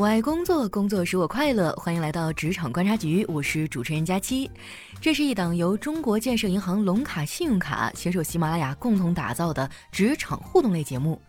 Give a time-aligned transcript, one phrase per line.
[0.00, 1.74] 我爱工作，工作使我快乐。
[1.74, 4.50] 欢迎来到职场观察局，我是主持人佳期。
[4.98, 11.20] 这是一档由中国建设银行龙卡信用卡携手喜马拉雅共同打造的职场互动类节目。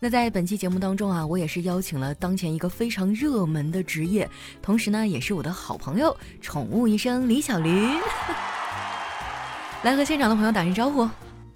[0.00, 4.28] 那在本期节目当中啊，我也是邀请了当前一个非常热门的职业，
[4.60, 7.90] 同时呢，也是我的好朋友——宠物医生李小驴，
[9.84, 11.08] 来和现场的朋友打声招呼。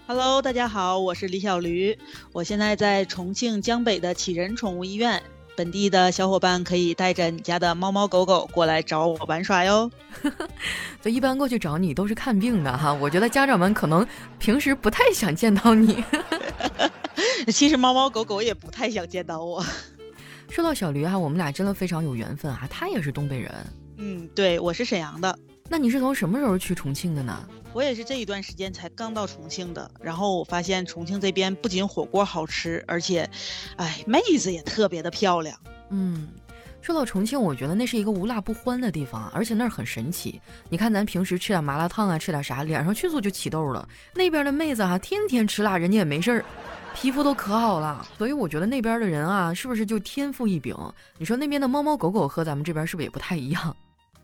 [0.07, 1.99] Hello，大家好，我是李小驴，
[2.31, 5.21] 我现在在重庆江北的启仁宠物医院。
[5.61, 9.91] 本地的小伙伴可以带着你家的猫猫狗狗过来找我玩耍哟。
[11.05, 14.07] 就一般过去找你都是看病的哈，我觉得家长们可能
[14.39, 16.03] 平时不太想见到你。
[17.53, 19.63] 其实猫猫狗狗也不太想见到我。
[20.49, 23.55] 说到小驴啊，我们俩真的非常有缘分啊，他也是东北人。
[23.99, 25.39] 嗯，对，我是沈阳的。
[25.69, 27.47] 那你是从什么时候去重庆的呢？
[27.73, 33.29] 我也是这一段时间才刚到重庆的，然后我发现重庆这边不仅火锅好吃，而且，
[33.77, 35.57] 哎，妹子也特别的漂亮。
[35.91, 36.29] 嗯，
[36.81, 40.41] 说到重庆，我觉得那是一个无辣不欢的地方，而且那儿很神奇。
[40.69, 43.89] 你看咱平时吃点麻辣烫啊，吃点啥，脸上迅速就起痘了。
[44.15, 46.45] 那边的妹子哈，天天吃辣，人家也没事儿，
[46.95, 48.05] 皮肤都可好了。
[48.19, 50.77] 所以我觉得那边的人啊，是不是就天赋异禀？
[51.19, 53.77] 你说那边的猫猫狗狗和咱们这边是不是也不太一样？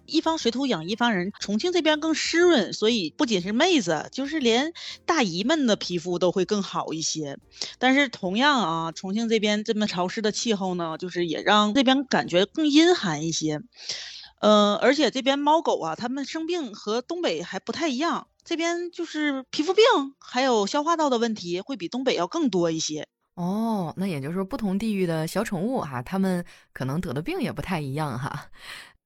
[0.07, 4.73] 一方水土养一方人，重庆这边更湿润，所以不仅是妹子，就是连
[5.05, 7.39] 大姨们的皮肤都会更好一些。
[7.79, 13.61] 但是同样啊，重庆这边这么潮湿的气候呢，就是也让这边感觉更阴寒一些。
[14.41, 19.85] 呃，而且这边猫狗啊，它们生病和东北还不太一样，这边就是皮肤病
[20.21, 23.09] 还有消化道的问题会比东北要更多一些。
[23.35, 28.49] 哦，那也就是说不同地域的小宠物哈，它们可能得的病也不太一样哈。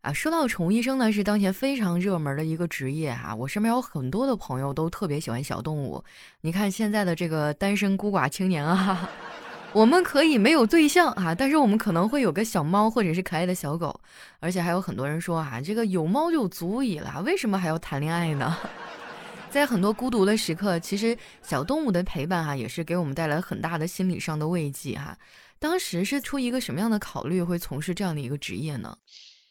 [0.02, 3.34] 啊，说到宠物医生呢，是当前非常热门的一个职业哈。
[3.34, 6.02] 我身边有很多的朋友都特别喜欢小动物。
[6.40, 9.10] 你看现在的这个单身孤寡青年啊，
[9.74, 14.00] 我们可以没有对象啊，但是我们可能会有个小猫或者是可爱的小狗。
[14.38, 18.56] 而且还有很多人说啊，这个有猫就足以了，为什么还要谈恋爱呢？
[19.50, 25.14] 在很多孤独的时刻，其实小动物的陪伴哈，也是给我们带来很大的心理上的慰藉哈。
[25.58, 28.96] 当时是出于一个什么样的考虑，会从事这样的一个职业呢？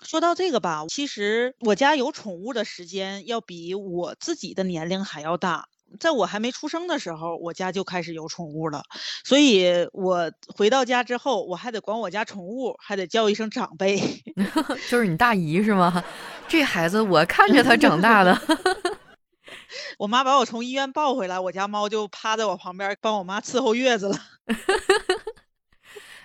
[0.01, 5.65] 说到这个吧，其实我家有宠物的时间要比我自己的年龄还要大。
[5.99, 8.83] 在我还没出生的时候，我家就开始有宠物了。
[9.25, 13.97] 所以我回到家之后，我还得管我家宠物，还得叫一声长辈，
[14.87, 16.03] 就是你大姨是吗？
[16.47, 18.39] 这孩子我看着他长大的。
[19.97, 24.15] 我妈把我从医院抱回来，我家猫就趴在我旁边帮我妈伺候月子了。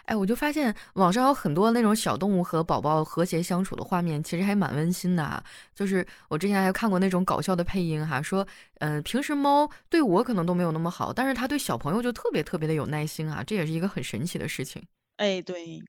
[0.06, 5.42] 哎，我就发现网上有很多那种小动物和宝宝和谐相处的画面，其实还蛮温馨的啊。
[5.74, 8.46] 就是我之前还看过那种搞笑的配音哈，说，
[8.80, 14.86] 嗯，平时猫对我可能都没有那么好，但是它对小朋友就特别特别的有耐心啊，这也是一个很神奇的事情。
[15.16, 15.82] 哎，对，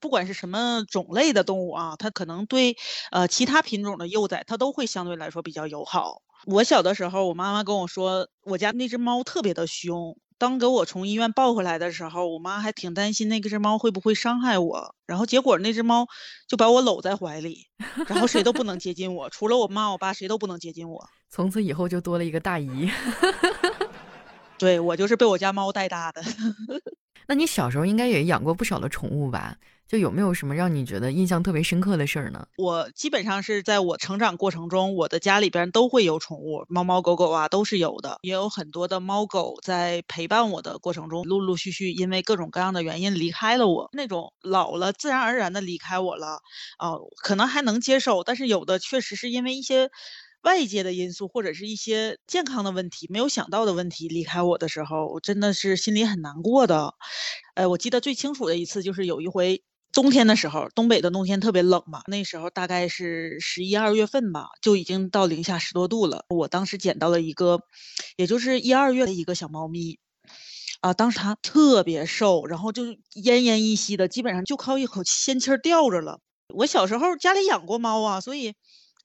[0.00, 2.76] 不管是什么种类的动物啊，它可能对
[3.10, 6.20] 呃其他品种的幼崽，它都会相对来说比较友好。
[6.46, 10.18] 我小的时候，我妈妈跟我说，我家那只猫特别的凶。
[10.42, 14.96] 当给我从医院抱回来的时候，我妈还挺担心那只猫会不会伤害我。
[15.06, 16.08] 然后结果那只猫
[16.48, 17.68] 就把我搂在怀里，
[18.08, 21.08] 然后谁都不能接近我，除了我妈我爸，谁都不能接近我。
[21.28, 22.90] 从此以后就多了一个大姨。
[24.58, 26.20] 对我就是被我家猫带大的。
[27.28, 29.58] 那你小时候应该也养过不少的宠物吧？
[29.92, 32.46] 就有没有什么让你觉得印象特别深刻的事儿呢？
[32.56, 43.90] 我基本上是在我成长过程中，我的家里边都会有宠物，猫猫狗狗啊都是有的，也有很多的猫狗在陪伴我的过程中，陆陆续续因为各种各样的原因离开了我。
[43.92, 46.40] 那种老了自然而然的离开我了，
[46.78, 49.90] 啊，可能还能接受，但是有的确实是因为一些
[50.40, 56.94] 外界的因素或者是一些健康的问题，没有想到的问题离开我的时候，我真的是心里很难过的。
[57.56, 59.62] 呃，我记得最清楚的一次就是有一回。
[59.92, 66.24] 冬天的时候，东北的冬天特别冷嘛，那时候大概是十一二月份吧，就已经到零下十多度了。
[66.28, 67.60] 我当时捡到了一个，
[68.16, 69.98] 也就是一二月的一个小猫咪，
[70.80, 76.20] 啊，当时它特别瘦，然后就奄奄一息的，基本上就靠一口仙气儿吊着了。
[76.54, 78.54] 我小时候家里养过猫啊，所以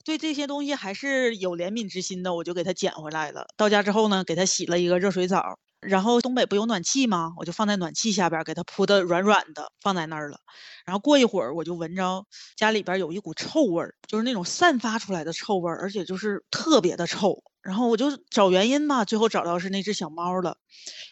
[0.06, 3.48] 对这些东西还是有怜悯之心的，我就给它捡回来了。
[3.58, 5.60] 到家之后呢，给它洗了一个热水澡。
[5.80, 7.34] 然后东北不有暖气吗？
[7.38, 10.40] 我就放在暖气下边，给它铺的软软的，放在那儿了。
[10.86, 12.26] 然后过一会儿，我就闻着
[12.56, 17.44] 家里边有一股臭味儿，就是那种散发出来的臭味儿，而且就是特别的臭。
[17.62, 20.58] 然后我就找原因嘛，最后找到是那只小猫了，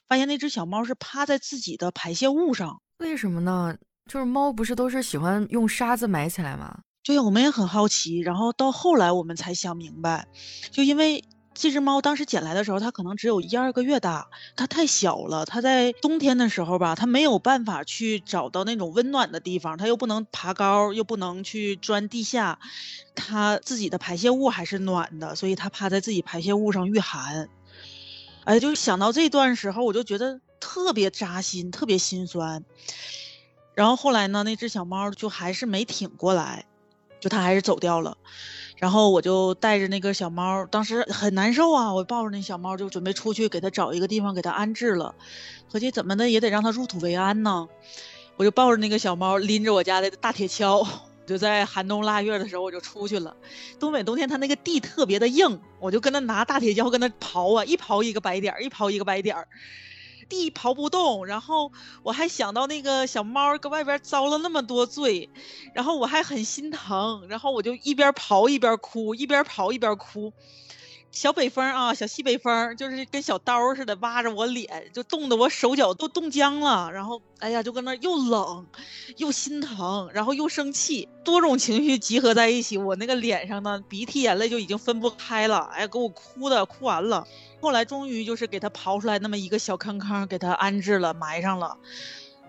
[0.07, 2.81] 发现那只小猫是趴在自己的排泄物上。
[2.97, 3.75] 为什么呢？
[4.09, 6.79] 就是猫不是都是喜欢用沙子埋起来吗？
[7.03, 8.19] 对，我们也很好奇。
[8.19, 10.27] 然后到后来我们才想明白，
[10.71, 11.23] 就因为。
[11.55, 15.45] 这只猫当时捡来的时候，它可能只有一二个月大，它太小了。
[15.45, 22.59] 它在冬天的时候吧，它没有办法去找到那种温暖的地方，它又不能爬高，又不能去钻地下，
[23.15, 27.49] 它自己的排泄物还是暖的，所以它趴在自己排泄物上御寒。
[28.43, 32.65] 哎，就想到这段时候，我就觉得特别扎心，特别心酸。
[33.73, 36.65] 然后后来呢，那只小猫就还是没挺过来，
[37.21, 38.17] 就它还是走掉了。
[38.77, 45.15] 然后我就带着那个小猫，当时很难受啊，我抱着那小猫就准备出去给它找一个地方给它安置了，
[45.71, 47.67] 合计怎么的也得让它入土为安呢。
[48.37, 50.85] 我就抱着那个小猫，拎着我家的大铁锹，
[51.25, 53.35] 就在寒冬腊月的时候我就出去了。
[53.79, 59.47] 东北冬天它那个地特别的硬，我就跟它拿大铁锹跟它刨啊，一刨一个白点儿，一刨一个白点儿。
[60.29, 61.71] 地刨不动，然后
[62.03, 65.29] 我还想到那个小猫搁外边遭了那么多罪，
[65.73, 70.33] 然后我还很心疼，然后我就一边刨一边哭，一边刨一边哭。
[71.15, 76.91] 小北风啊，小西北风，就是跟小刀似的挖着我脸，就冻得我手脚都冻僵了。
[76.91, 78.65] 然后，哎呀，就搁那又冷，
[79.15, 85.59] 又心疼，然后又生气，多种情绪集合在一起，我那个脸上呢，鼻涕眼泪就已经分不开了。
[85.73, 87.25] 哎，给我哭的，哭完了。
[87.61, 91.77] 后来终于就是给它刨出来那么一个小坑坑，给它安置了，埋上了。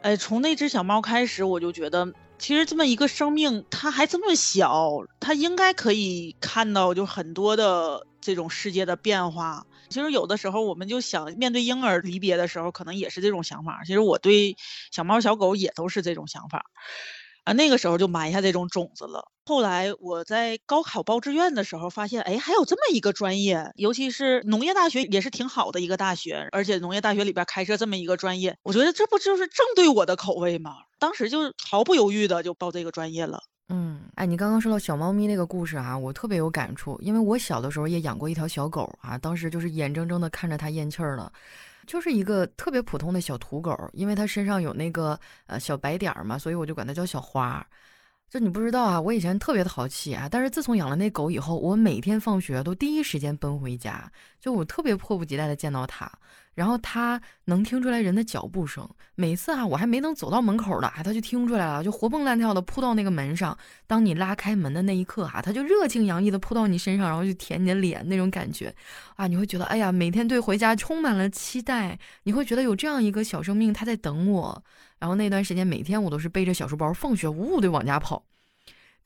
[0.02, 8.06] 哎，从那只小猫开始，我就觉得，其实这么一个生命，它还这么小，它应该可以看到就很多的。
[8.18, 13.82] 这种世界的变化，其实有的时候我们就想面对婴儿离别的时候，可能也是这种想法。
[13.86, 14.56] 其实我对
[14.90, 16.64] 小猫小狗也都是这种想法，
[17.46, 19.30] 啊，那个时候就埋下这种种子了。
[19.44, 30.72] 后来我在高考报志愿的时候发现，哎，还有这么一个专业，尤其是农业大学也是挺好的一个大学，而且农业大学里边开设这么一个专业，我觉得这不就是正对我的口味吗？
[30.98, 33.40] 当时就毫不犹豫的就报这个专业了。
[33.68, 41.32] 嗯，哎，你刚刚说到小猫咪那个故事啊，我特别有感触，因为我小的时候也养过一条小狗啊，当时就是眼睁睁的看着它咽气儿了，
[41.86, 47.66] 就是一个特别普通的小土狗，因为它身上有那个呃小白点儿嘛，所以我就管它叫小花。
[48.28, 54.10] 就你不知道啊，我以前特别淘气啊，但是自从养了那狗以后，我每天放学都第一时间奔回家，
[54.40, 56.10] 就我特别迫不及待的见到它。
[56.56, 63.56] 然后它能听出来人的脚步声，每次啊，我还没能走到门口呢，它就听出来了，就活蹦乱跳的扑到那个门上。
[63.86, 68.74] 当你拉开门的那一刻，哈，它就热情洋溢的扑到你身上，然后就舔你的脸，那种感觉，
[69.16, 71.98] 啊，你会觉得，哎呀，每天对回家充满了期待。
[72.22, 74.64] 你会觉得有这样一个小生命，它在等我。
[74.98, 78.24] 然后那段时间，每天我都是背着小书包，放学呜呜的往家跑。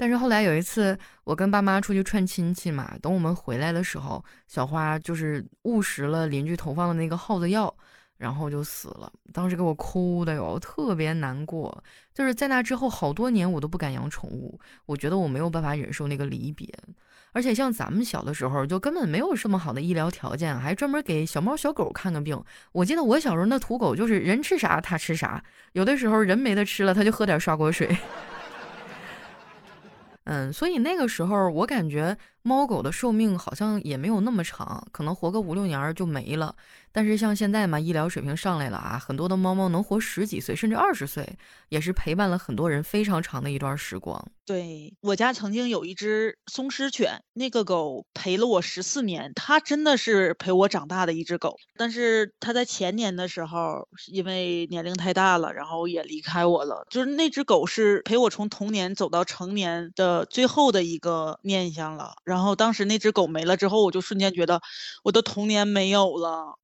[0.00, 7.70] 但是后来有一次，我跟爸妈出去串亲戚嘛，等我们回来的时候，小花就是误食了邻居投放的那个耗子药，
[8.16, 9.12] 然后就死了。
[9.30, 11.84] 当时给我哭的哟，特别难过。
[12.14, 16.66] 就是在那之后好多年，我都不敢养宠物，我觉得我没有办法忍受那个离别。
[17.32, 22.42] 而且像咱们小的时候，就根本没有这么好的医疗条件，还专门给小猫小狗看个病。
[22.72, 25.44] 我记得我小时候那土狗就是人吃啥它吃啥，
[25.74, 27.94] 有的时候人没得吃了，它就喝点刷锅水。
[30.30, 36.54] 嗯，所以那个时候我感觉猫狗的寿命好像也没有那么长，可能活个五六年就没了。
[36.92, 41.38] 但是像现在嘛，医疗水平上来了啊，很多的猫猫能活十几岁，甚至二十岁，
[41.68, 44.26] 也是陪伴了很多人非常长的一段时光。
[44.44, 51.54] 对我家曾经有一只松狮犬，那个狗陪了我十四年，它真的是陪我长大的一只狗。
[51.76, 56.84] 但是它在前年的时候，因为年龄太大了，然后也离开我了。
[56.90, 62.14] 就是那只狗是陪我从童年走到成年的最后的一个念想了。
[62.30, 64.60] 然后当时那只狗没了之后，我就瞬间觉得
[65.02, 66.56] 我的童年没有了。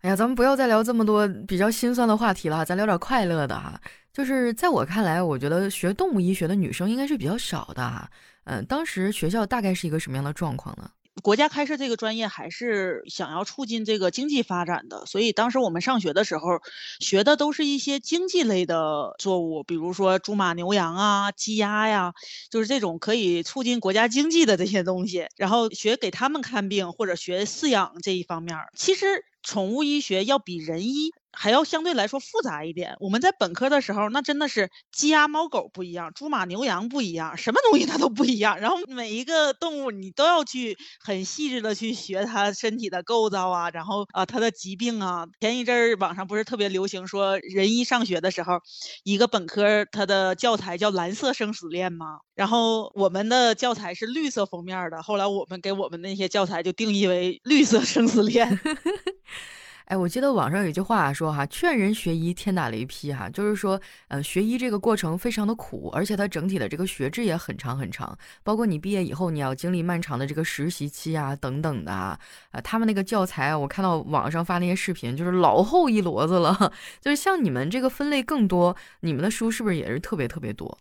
[0.00, 3.80] 哎呀，咱们不要再聊这么多比较心酸的话题了，咱聊点快乐的哈。
[4.12, 8.10] 就是在我看来，我觉得学动物医学的女生应该是比较少的哈。
[8.44, 10.90] 嗯，当时学校大概是一个什么样的状况呢？
[11.22, 16.60] 国家开设这个专业还是想要促进这个经济发展的，所以当时我们上学的时候
[17.00, 22.12] 学的都是一些经济类的作物，比如说猪马牛羊啊、鸡鸭呀，
[22.50, 25.26] 就是这种可以促进国家经济的这些东西。
[25.36, 29.06] 然后学给他们看病或者学饲养这一方面，其实
[29.42, 31.12] 宠物医学要比人医。
[31.32, 32.94] 还要相对来说复杂一点。
[33.00, 38.58] 我们在本科的时候，那真的是鸡鸭猫狗不一样，猪马牛羊不一样，什么东西它都不一样。
[38.60, 45.26] 然后每一个动物你都要去很细致的去学它身体的构造啊，然后啊它的疾病啊。
[45.40, 48.60] 前一阵儿网上不是特别流行说人医上学的时候，
[49.02, 52.18] 一个本科它的教材叫蓝色生死恋吗？
[52.34, 58.60] 然后我们的教材是绿色封面的，后来我们给我们那些教材就定义为绿色生死恋。
[59.92, 72.18] 哎，我记得网上有句话说哈，劝人学医，天打雷劈哈，就是说，呃，学医这个过程非常的苦，而且它整体的这个学制也很长很长，包括你毕业以后，你要经历漫长的这个实习期啊，等等的啊，
[72.52, 76.72] 啊，他们那个教材，我看到网上发那些视频，就是老厚一摞子了，
[77.02, 80.78] 就是像你们这个分类更多，你们的书是不是也是特别特别多？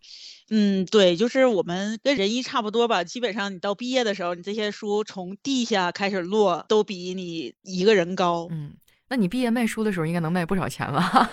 [0.54, 3.04] 嗯，对，就是我们跟人医差不多吧。
[3.06, 8.50] 基本上你到毕业的时候，你这些书从地下开始落，都比你一个人高。
[8.52, 8.74] 嗯，
[9.12, 11.30] 那你毕业卖书的时候，应该能卖不少钱吧？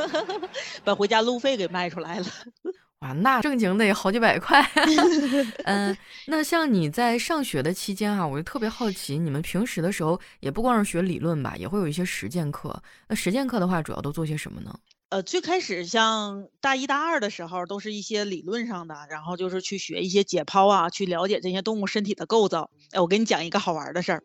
[0.84, 2.26] 把回家路费给卖出来了。
[3.00, 4.62] 哇，那正经得好几百块。
[5.64, 5.96] 嗯，
[6.26, 12.78] 那像你在上学的期间啊，我就特别好奇，你们平时的时候也不光是学理论吧，也会有一些实践课。
[13.06, 14.78] 那实践课的话，主要都做些什么呢？
[15.10, 22.68] 呃，最开始像大一、大二的时候，都是一些理论上的，然后就是去学一些解剖啊，去了解这些动物身体的构造。
[22.90, 24.22] 哎，我给你讲一个好玩的事儿，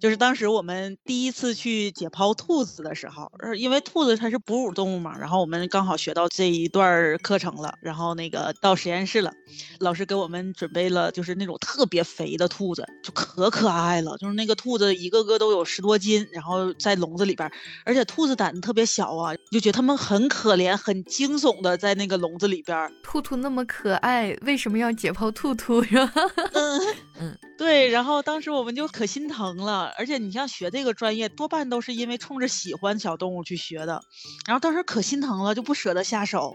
[0.00, 9.30] 就是当时我们第一次去解剖兔子的时候，因为兔子它是哺乳动物嘛，然后我们刚好学到这一段课程了，然后那个到实验室了，
[9.78, 17.50] 老师给我们准备了就是那种特别肥的兔子，就可可爱了，就是那个兔子一个个都有十多斤，然后在笼子里边，
[17.84, 20.13] 而且兔子胆子特别小啊，就觉得它们很。
[20.14, 22.88] 很可怜，很惊悚的在那个笼子里边。
[23.02, 25.82] 兔兔那么可爱，为什么要解剖兔兔？
[25.82, 26.12] 是吧？
[26.52, 26.80] 嗯
[27.18, 27.88] 嗯，对。
[27.88, 34.00] 然后当时我们就可心疼了，而且你像学这个专业，多半都是因为冲着喜欢小动物去学的。
[34.46, 36.54] 然后当时可心疼了，就不舍得下手。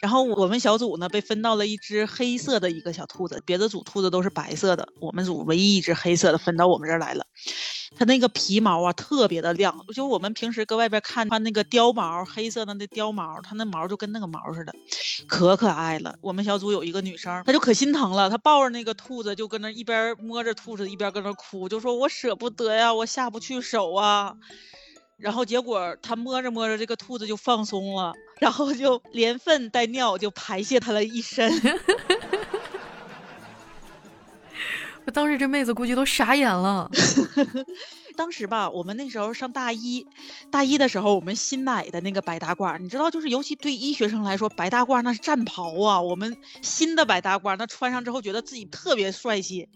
[0.00, 7.24] 然后我们小组呢被分到了一只黑色的一个小兔子，别的组兔子都是白色的，我们组唯一一只黑色的分到我们这儿来了。
[7.96, 14.72] 它那个皮毛啊特别的亮，就我们平时搁外边看它那个貂毛，黑色的那貂毛，它那毛就跟那个毛似的，
[15.26, 16.16] 可可爱了。
[16.22, 24.34] 我们小组有一个女生，她就可心疼了，她抱着那个兔子就跟那一边摸着兔子一边搁那哭，就说我舍不得呀，我下不去手啊。
[25.18, 31.52] 然后结果他摸着摸着，这个兔子就放松了，然后就连粪带尿就排泄他了一身。
[35.10, 36.88] 我当时这妹子估计都傻眼了。
[38.16, 40.06] 当时吧，我们那时候上大一，
[40.52, 46.00] 大一的时候我们新买的那个白大褂，你知道，就是尤其对医学生来说，白大褂那是战袍啊。
[46.00, 49.68] 我们新的白大褂，那穿上之后觉得自己特别帅气。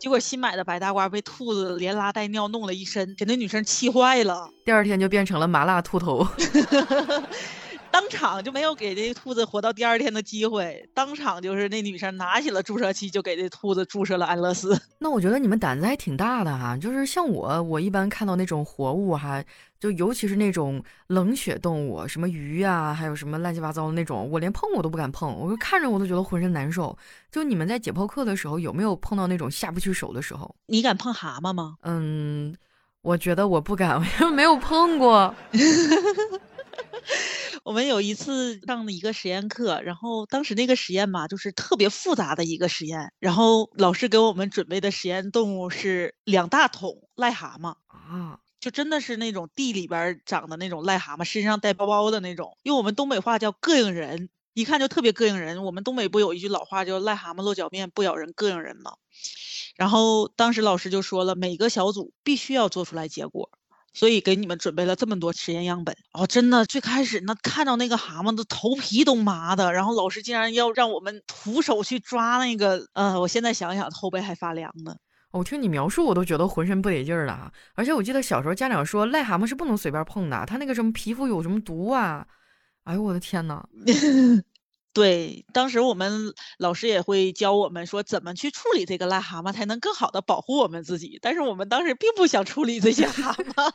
[0.00, 4.50] 结果新买的白大褂被兔子连拉带尿弄了一身，给那女生气坏了。
[4.64, 6.26] 第二天就变成了麻辣兔头。
[7.92, 14.80] 当场就没有给这兔子活到第二天的机会，当场就是那女生拿起了注射器就给这兔子注射了安乐死。
[14.98, 19.44] 那我觉得你们胆子还挺大的哈，就是像我，我一般看到那种活物哈，
[19.78, 26.96] 就尤其是那种冷血动物，什么鱼啊，还有什么乱七八糟的那种，我连碰我都不敢碰，我就看着我都觉得浑身难受。
[27.30, 30.54] 就你们在解剖课的时候，有没有碰到那种下不去手的时候？
[30.66, 31.76] 你敢碰蛤蟆吗？
[31.82, 32.56] 嗯，
[33.02, 35.34] 我觉得我不敢，因为没有碰过。
[37.64, 43.12] 我们有一次上的一个实验课，然后当时那个实验嘛，就是特别复杂的一个实验。
[43.18, 52.56] 然后老师给我们准备的实验动物是两大桶癞蛤蟆啊，就真的是那种地里边长的那种癞蛤蟆，身上带包包的那种。
[52.62, 55.64] 用我们东北话叫膈应人，一看就特别膈应人。
[55.64, 58.94] 我们东北不有一句老话叫“癞蛤蟆落脚面，不咬人膈应人”吗？
[59.76, 63.50] 然后当时老师就说了，每个小组必须要做出来结果。
[63.94, 74.94] 所以给你们准备了这么多实验样本哦，真的，最开始那看到那个蛤蟆的头皮都麻的，然后老师竟然要让我们徒手去抓那个，呃，我现在想想后背还发凉呢。
[75.30, 77.52] 我听你描述，我都觉得浑身不得劲儿了啊。
[77.74, 82.26] 而且我记得小时候家长说癞蛤蟆是不能随便碰的，它那个什么皮肤有什么毒啊？
[82.84, 83.64] 哎呦我的天呐！
[84.94, 91.18] 对，当时我们老师也会教我们说怎么去处理这个癞蛤蟆，才能更好的保护我们自己。
[91.22, 93.72] 但是我们当时并不想处理这些蛤蟆，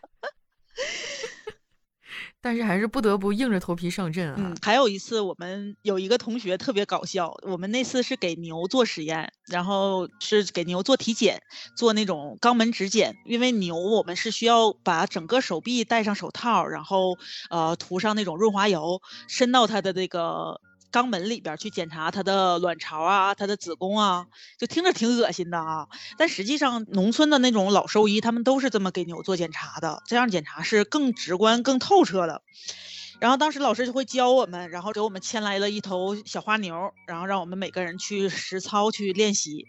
[2.39, 4.35] 但是还是不得不硬着头皮上阵啊。
[4.37, 11.41] 嗯，还有一次，我们有一个同学特别搞笑，我们那次是给牛做实验，然后是给牛做体检，
[11.75, 17.17] 做那种肛门指检，因为牛我们是需要把整个手臂戴上手套，然后
[17.49, 20.61] 呃涂上那种润滑油，伸到它的这个。
[20.91, 24.27] 肛门里边去检查它的卵巢啊，它的子宫啊，
[24.57, 25.87] 就听着挺恶心的啊。
[26.17, 32.41] 但实际上，农村的那种老兽医他们都是这么给牛做检查的，这样检查是更直观、更透彻的。
[33.19, 39.65] 然后当时老师就会教我们，然后给我们牵来了一头小花牛，然后让我们每个人去实操去练习。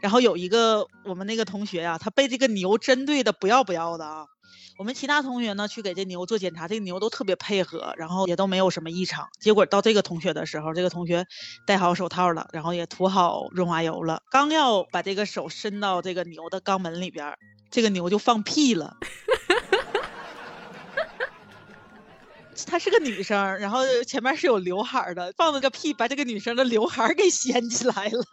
[0.00, 4.24] 然后有一个我们那个同学呀，他被这个牛针对的不要不要的啊。
[4.78, 9.26] 我们其他同学呢去给这牛做检查，这个牛都特别配合，然后也都没有什么异常。
[9.40, 11.26] 结果到这个同学的时候，这个同学
[11.66, 17.38] 戴好手套了，然后也涂好润滑油了，刚要把这个手伸到这个牛的肛门里边，
[17.70, 18.98] 这个牛就放屁了。
[22.66, 28.24] 她是个女生，然后前面是有刘海的，放了个屁，把这个女生的刘海给掀起来了。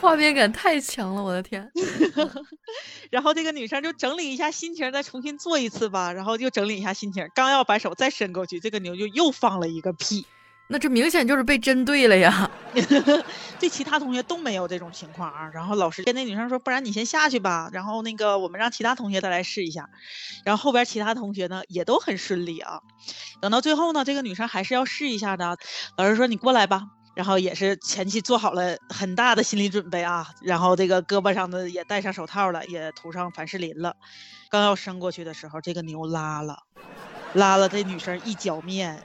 [0.00, 1.70] 画面感太强了，我的天！
[3.10, 6.12] 然后这个女生就整理一下心情，再重新做一次吧。
[6.12, 10.26] 然后又整理一下心情，刚要把手再伸过去，这个牛就又放了一个屁。
[10.68, 12.50] 那这明显就是被针对了呀！
[13.60, 15.48] 对其他同学都没有这种情况啊。
[15.54, 19.88] 然后老师跟那女生说：“不然你先下去吧。”然后那个我们让其他同学再来试一下。
[20.44, 22.80] 然后后边其他同学呢也都很顺利啊。
[23.40, 25.56] 等到最后呢，这个女生还是要试一下的。
[25.96, 30.28] 老师说：“你过来吧。”然后也是前期做好了很大的心理准备啊。
[30.42, 33.96] 然后这个胳膊上的也戴上手套了，也涂上凡士林了。
[34.50, 36.58] 刚要伸过去的时候，这个牛拉了，
[37.32, 39.02] 拉了这女生一脚面。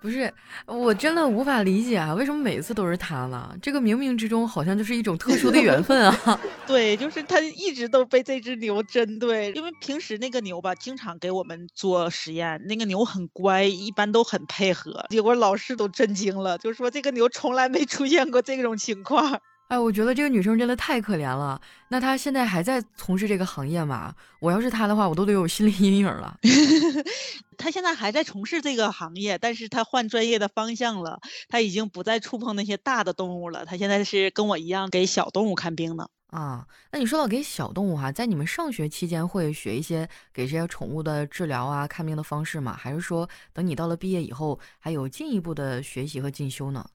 [0.00, 0.32] 不是，
[0.64, 3.52] 我真的无法理解啊，为什么每次都是他呢？
[3.60, 6.40] 这个冥冥之中好像就是一种特殊的缘分啊。
[6.66, 15.04] 对，就是他一直都被这只牛针对，因为平时那个牛吧，经常给我们做实验，那个牛很乖，一般都很配合。
[15.10, 19.40] 结果老师都震惊了，就说这个牛从来没出现过这种情况。
[19.68, 21.60] 哎，我觉得这个女生真的太可怜了。
[21.88, 24.14] 那她现在还在从事这个行业吗？
[24.40, 26.38] 我要是她的话，我都得有心理阴影了。
[27.58, 31.20] 她现在还在从事这个行业，但是她换专业的方向了。
[31.50, 33.66] 她已经不再触碰那些大的动物了。
[33.66, 36.08] 她现在是跟我一样给小动物看病呢。
[36.28, 42.76] 啊，那你说到给小动物哈，在你们上学期间会学一些给这些宠物的治疗啊、看病的方式吗？
[42.78, 46.86] 还是说等你到了毕业以后，还有进一步的学习和进修呢？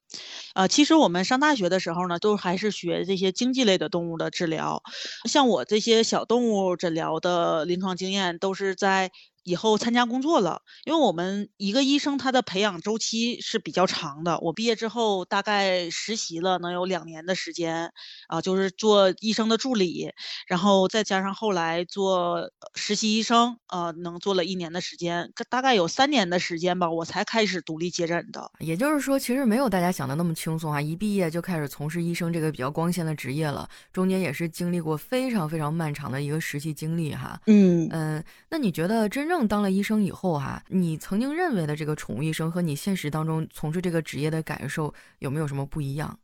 [0.54, 4.82] 呃，其实我们上大学的时候呢，都还是学这些经济类的动物的治疗。
[5.24, 9.10] 像我这些小动物诊疗的临床经验，都是在。
[9.44, 14.38] 以后参加工作了，因为我们一个医生他的培养周期是比较长的。
[14.40, 17.92] 我毕业之后大概实习了能有两年的时间，
[18.26, 20.10] 啊，就是做医生的助理，
[20.48, 28.50] 然后再加上后来做实习医生，呃，能做了一年的时间，大概有三年的时间吧，我才开始独立接诊的。
[28.60, 30.80] 也就是说，其实没有大家想的那么轻松啊！
[30.80, 37.40] 一毕业就开始从事医生这个比较光鲜的职业了，中间也是经历过非常非常漫长的一个实习经历哈。
[37.46, 46.16] 嗯嗯，那你觉得真正正当了医生以后哈，你曾经认为的这个宠物医生和你现实当中从事这个职业的感受有没有什么不一样？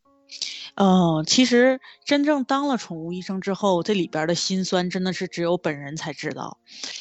[0.77, 6.59] 嗯，其实真正当了宠物医生之后，这里边的辛酸真的是只有本人才知道。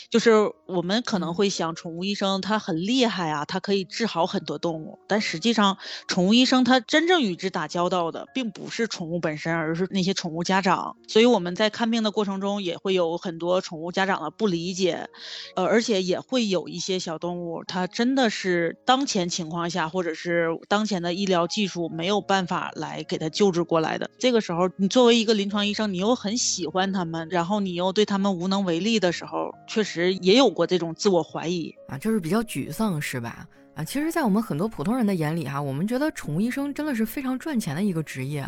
[0.10, 0.32] 就是
[0.66, 4.98] 我们可能会想，宠物医生他很厉害啊，他可以治好很多动物。
[5.08, 10.98] 但实际上，宠物医生他真正与之打交道的，并不是宠物本身，而是那些宠物家长。
[11.08, 15.08] 所以我们在看病的过程中，也会有很多宠物家长的不理解，
[15.56, 23.60] 呃，而且也会有一些小动物，它真的是当前情况下，或者是当前的医疗技术没有办法来给他救治。
[23.70, 33.46] 过来的这个时候，你作为一个临床医生，你又很喜欢他们，然后你又对他们无能为力的时候，确实也有过这种自我怀疑啊，就是比较沮丧，是吧？
[33.80, 38.46] 啊，其实，在我们很多普通人的眼里哈，我们觉得宠物医生真的是非常赚钱的一个职业。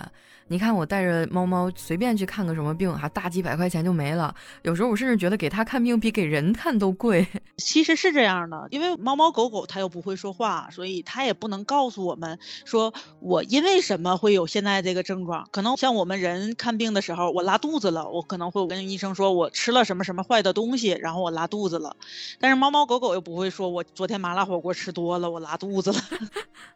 [0.48, 4.36] 你看我带着猫猫随便去看个什么病，哈，大几百块钱就没了。
[4.64, 7.26] 有时候我甚至觉得给它看病比给人看都贵。
[7.56, 15.48] 其实是这样的，因为猫猫狗狗它又不会说话，所以它也不能告诉我们说我因为什么会有现在这个症状。
[15.52, 21.96] 可能像我们人看病的时候，我拉肚子了，我可能会跟医生说我吃了什么什么坏的东西，然后我拉肚子了。
[22.42, 26.00] 但是猫猫狗狗又不会说我昨天麻辣火锅吃多了，我拉肚子了。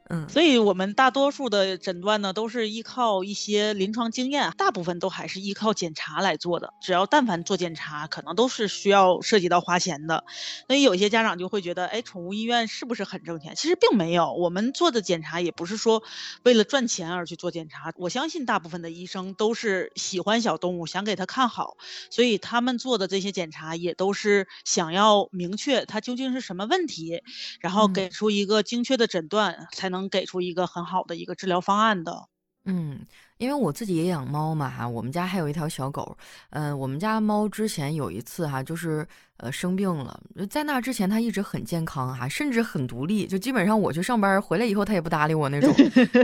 [0.08, 6.76] 嗯，所以我们大多数的诊断呢，都是依靠一些临床经验，大部分都还是依靠检查来做的。
[6.80, 10.24] 只要但凡做检查，可能都是需要涉及到花钱的。
[10.68, 13.56] 所以有些家长就会觉得，哎，宠物医院是不是很挣钱？
[13.56, 16.04] 其实并没有，我们做的检查也不是说
[16.44, 17.92] 为了赚钱而去做检查。
[17.96, 21.78] 我相信大部分的医生都是喜欢小动物，想给它看好，
[22.12, 27.24] 所以他们做的这些检查也都是想要明确它究竟是什么问题，
[27.60, 30.06] 然后给出一个精确的诊断，才能。
[30.10, 32.28] 给出一个很好的一个治疗方案的，
[32.66, 33.06] 嗯。
[33.38, 36.18] 因为我自己也养猫嘛哈，我们家还有一条小狗，
[36.52, 39.06] 嗯，我们家猫之前有一次哈，就是
[39.38, 40.20] 呃生病了，
[40.50, 45.74] 在那之前他一直很健康哈，甚至很独立，就基本上我去上班回来以后他也不搭理我那种，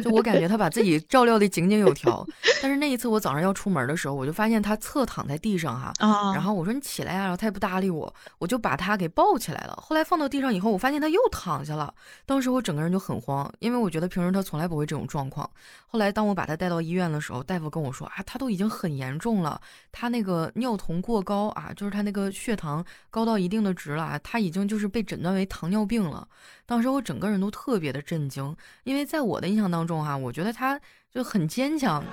[0.02, 2.26] 就我感觉他把自己 照料的井井有条。
[2.62, 5.92] 但是那一次我早上要出门的时候，我就发现他侧躺在地上哈，
[6.34, 9.78] 然后我说你起来呀，然后他也不搭理我，我就把他给抱起来了。
[9.82, 11.94] 后来放到地上以后，我发现他又躺下了，
[12.26, 15.50] 当时我整个人就很慌，因为我觉得平时他从来不会这种状况。
[15.88, 17.02] 后来当我把他带到医院。
[17.02, 19.60] 院的时候，大夫跟我说啊，他都已经很严重了，
[19.92, 26.28] 他那个尿酮过高啊，就是他那个血糖高到一定的值了，他已经就是被诊断为糖尿病了。
[26.66, 30.80] 当时我整个人都特别的震惊，因为在我的印象当中哈，我觉得他
[31.14, 32.04] 就很坚强，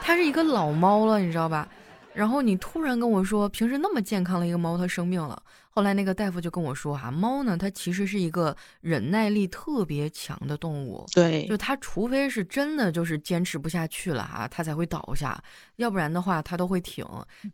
[0.00, 1.68] 他是一个老猫了，你知道吧？
[2.14, 5.42] 然后你突然跟我说，平时那么健康的一个猫，它生病了。
[5.74, 11.04] 后来那个大夫就跟我说哈，猫呢，它其实是一个忍耐力特别强的动物。
[11.12, 15.42] 对，就它除非是真的就是坚持不下去了哈，它才会倒下，
[15.76, 17.04] 要不然的话它都会挺。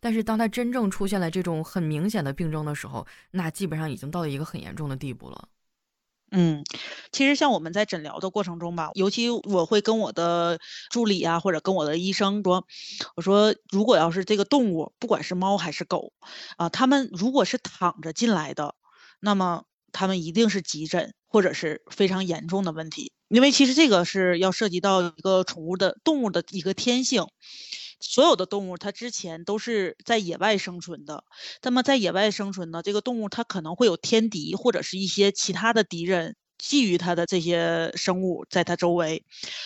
[0.00, 5.48] 但是当它真正出现了这种很明显的病症的时候，那基本上已经到了一个很严重的地步了。
[6.32, 6.64] 嗯，
[7.10, 12.64] 其实像我们在诊疗的过程中吧，尤其我会跟我的助理啊，或者跟我的医生说，
[13.16, 16.12] 我说如果要是这个动物，不管是猫还是狗，
[16.56, 18.74] 啊，他们如果是躺着进来的，
[19.20, 27.26] 那么他们一定是急诊或者是非常严重的问题，因为其实这个是要涉及到一个宠物的动物的一个天性。
[28.00, 31.24] 所有的动物，它之前都是在野外生存的。
[31.62, 39.24] 那么在野外生存呢，这个动物它可能会有天敌或者是一些其他的敌人觊觎它的这些生物在它周围。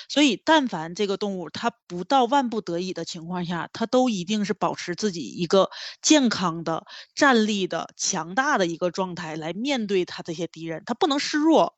[0.09, 5.71] 所以，但凡这个动物它不到万不得已的情况下，它都一定是保持自己一个
[6.03, 11.75] 健康的、站立的、强大的一个状态来面对它这些敌人，它不能示弱。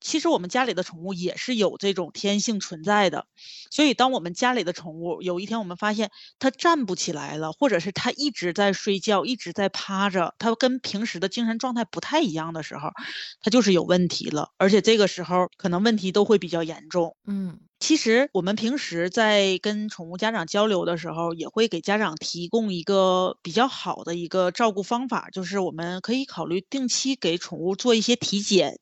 [0.00, 3.26] 其实我们家里的宠物也是有这种天性存在的，
[3.70, 12.90] 所以当我们家里的宠物有一天我们发现它站不起来了，或者是它一直在睡觉，一直在趴着，它跟平时的精神状态不太一样的时候，
[13.40, 17.16] 它就是有问题了，而且这个时候可能问题都会比较严重。
[17.26, 28.78] 嗯，其实我们平时在跟宠物家长交流的时候，也会给家长提供一个比较好的一个照顾方法，就是我们可以考虑定期给宠物做一些体检。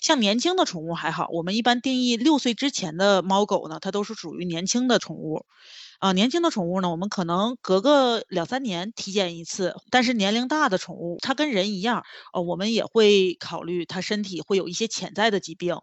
[0.00, 5.46] 像年轻的宠物还好，我们一般定义六岁之前的猫狗呢，它都是属于年轻的宠物。
[6.00, 9.74] 啊，年轻的宠物呢，我们可能隔个两三年体检一次。
[9.90, 15.78] 但是年龄大的宠物，它跟人一样，呃，我们也会考虑它身体会有一些潜在的疾病。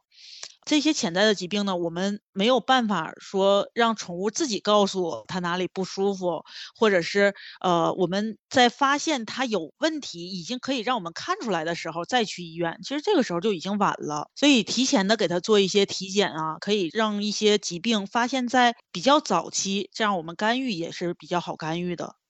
[0.64, 6.44] 这些潜在的疾病呢，我们没有办法说让宠物自己告诉它哪里不舒服，
[6.76, 14.30] 或者是呃我们在发现它有问题，已经可以让我们看出来的时候再去医院，其实这个时候就已经晚了。
[14.36, 22.21] 所以提前的给它做一些体检啊，可以让一些疾病发现在比较早期，这样我们干预也是比较好干预的。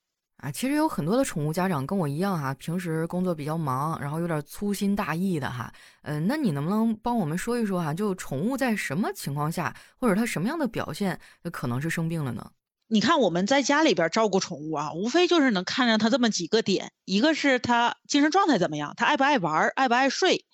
[0.41, 5.71] 啊，其实有很多的宠物家长跟我一样哈，平时工作比较忙，然后有点粗心大意的哈。
[6.01, 11.19] 嗯，那你能不能帮我们说一说哈，就宠物在什么情况下，或者它什么样的表现，
[11.51, 12.51] 可能是生病了呢？
[12.87, 20.45] 你看我们在家里边照顾宠物啊，无非就是能看着它这么几个点，一个是它精神状态怎么样，它爱不爱玩，爱不爱睡。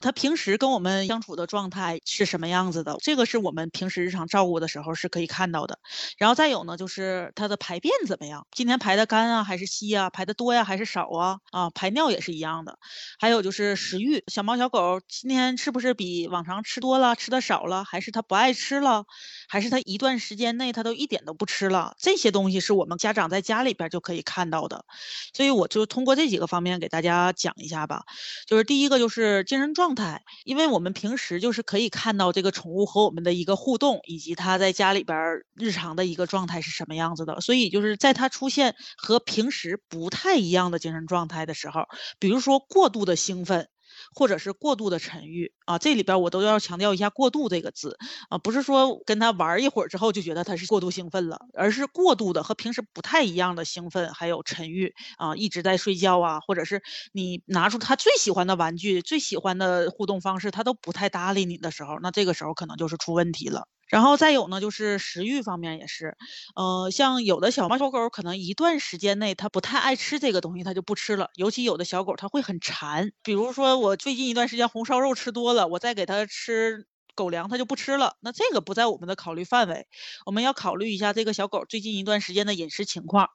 [0.00, 2.96] 它平时跟我们相处的状态是什么样子的？
[3.02, 5.78] 这个是我们平时日常照顾的时候是可以看到的。
[6.16, 8.46] 然后再有呢，就是它的排便怎么样？
[8.50, 10.08] 今天排的干啊，还是稀啊？
[10.08, 11.38] 排的多呀，还是少啊？
[11.50, 12.78] 啊，排尿也是一样的。
[13.18, 17.84] 还有就是食欲，小猫小狗今天是不是比往常吃多了，吃的少了？
[17.84, 19.04] 还是它不爱吃了？
[19.50, 21.94] 还是它一段时间内它都一点都不吃了？
[21.98, 24.86] 这些东西是我们家长在家里边就可以看到的。
[25.34, 28.04] 所以我就通过这几个方面给大家讲一下吧。
[28.46, 29.89] 就是第一个就是精神状。
[29.90, 35.16] 状态，因为我们平时就是可以看到这个宠物和我们的一个互动，以及它在家里边
[35.56, 37.40] 日常的一个状态是什么样子的。
[37.40, 41.86] 所以就是在它出现和平时不太一样的精神状态的时候，
[42.20, 43.68] 比如说过度的兴奋。
[44.14, 47.96] 或者是过度的沉郁啊，这里边我都要强调一下“过度”这个字
[48.28, 56.82] 啊，不是说跟他玩一会儿之后就觉得他是过度兴奋了，而是过度的和平时不太一样的兴奋，还有沉郁啊，一直在睡觉啊，或者是
[57.12, 63.66] 你拿出他最喜欢的玩具、最喜欢的互动方式，他都不太搭理你的时候，那这个时候可能就是出问题了。
[63.90, 66.16] 然后再有呢，就是食欲方面也是，
[66.56, 71.28] 呃，像有的小猫小狗可能一段时间内它不太爱吃这个东西，它就不吃了。
[71.34, 78.14] 尤其有的小狗它会很馋，比如说我最近一段时间红烧肉吃多了，我再给它吃狗粮，它就不吃了。
[78.20, 79.86] 那这个不在我们的考虑范围，
[80.26, 83.28] 我们要考虑一下这个小狗最近一段时间的饮食情况。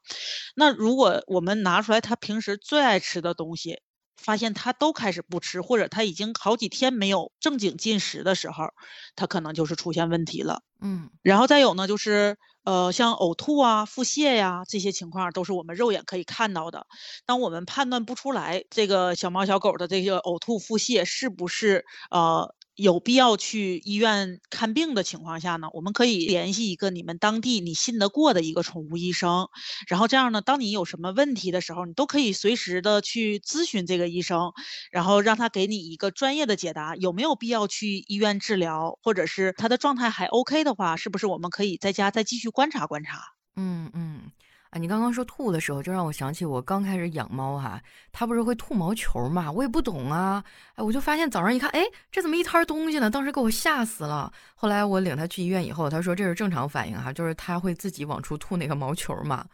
[0.55, 3.79] 那如果我们拿出来它平时最爱吃的东西。
[4.17, 8.69] 发现他都开始不吃，或者他已经好几天没有正经进食的时候，
[9.15, 10.61] 他可能就是出现问题了。
[10.81, 16.85] 嗯，然后再有呢，就是呃，像呕吐啊、腹泻呀这些情况，都是我们肉眼可以看到的。
[17.25, 22.55] 当我们判断不出来这个小猫小狗的这个呕吐、腹泻是不是呃。
[22.75, 29.47] 有必要去医院看病的情况下呢，我们可以联系一个你们当地你信得过的一个宠物医生，
[29.87, 34.51] 然后这样呢，当你有什么问题的时候，你都可以随时的去咨询这个医生，
[34.91, 43.21] 然后让他给你一个专业的解答，有没有必要去医院治疗，或者是他的状态还 OK 的话，是不是我们可以在家再继续观察观察？
[43.55, 44.31] 嗯嗯。
[44.77, 50.43] 你刚刚说吐的时候，就让我想起我刚开始养猫哈，它不是会吐毛球嘛，我也不懂啊，
[50.75, 53.09] 哎，我就发现早上一看，哎，这怎么一摊东西呢？
[53.09, 54.31] 当时给我吓死了。
[54.53, 59.45] 后来我领它去医院以后，他说这是正常反应哈，就是它会自己往出吐那个毛球嘛。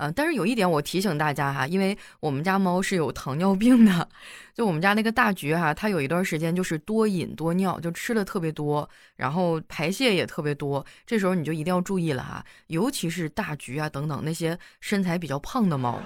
[0.00, 4.08] 啊，但是有一点我提醒大家哈，因为我们家猫是有糖尿病的，
[4.54, 16.00] 就我们家那个大橘哈，它有一段时间就是多饮多尿，就吃的特别多，然后排泄也特别多，这时候你就一定要注意了哈，尤其是大橘啊等等那些身材比较胖的猫。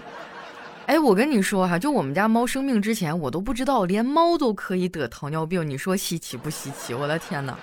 [0.87, 6.93] 哎，我跟你说哈，就我们家猫生病之前，我都不知道连猫都可以得糖尿病，你说稀奇不稀奇？
[6.93, 7.57] 我的天呐，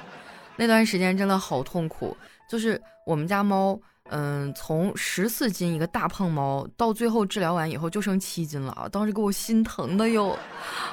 [0.55, 2.15] 那段时间真的好痛苦，
[2.49, 3.77] 就是我们家猫。
[4.11, 8.87] 嗯，从十四斤一个大胖猫，到最后治疗完以后就剩七斤了啊！
[8.87, 10.37] 当时给我心疼的哟，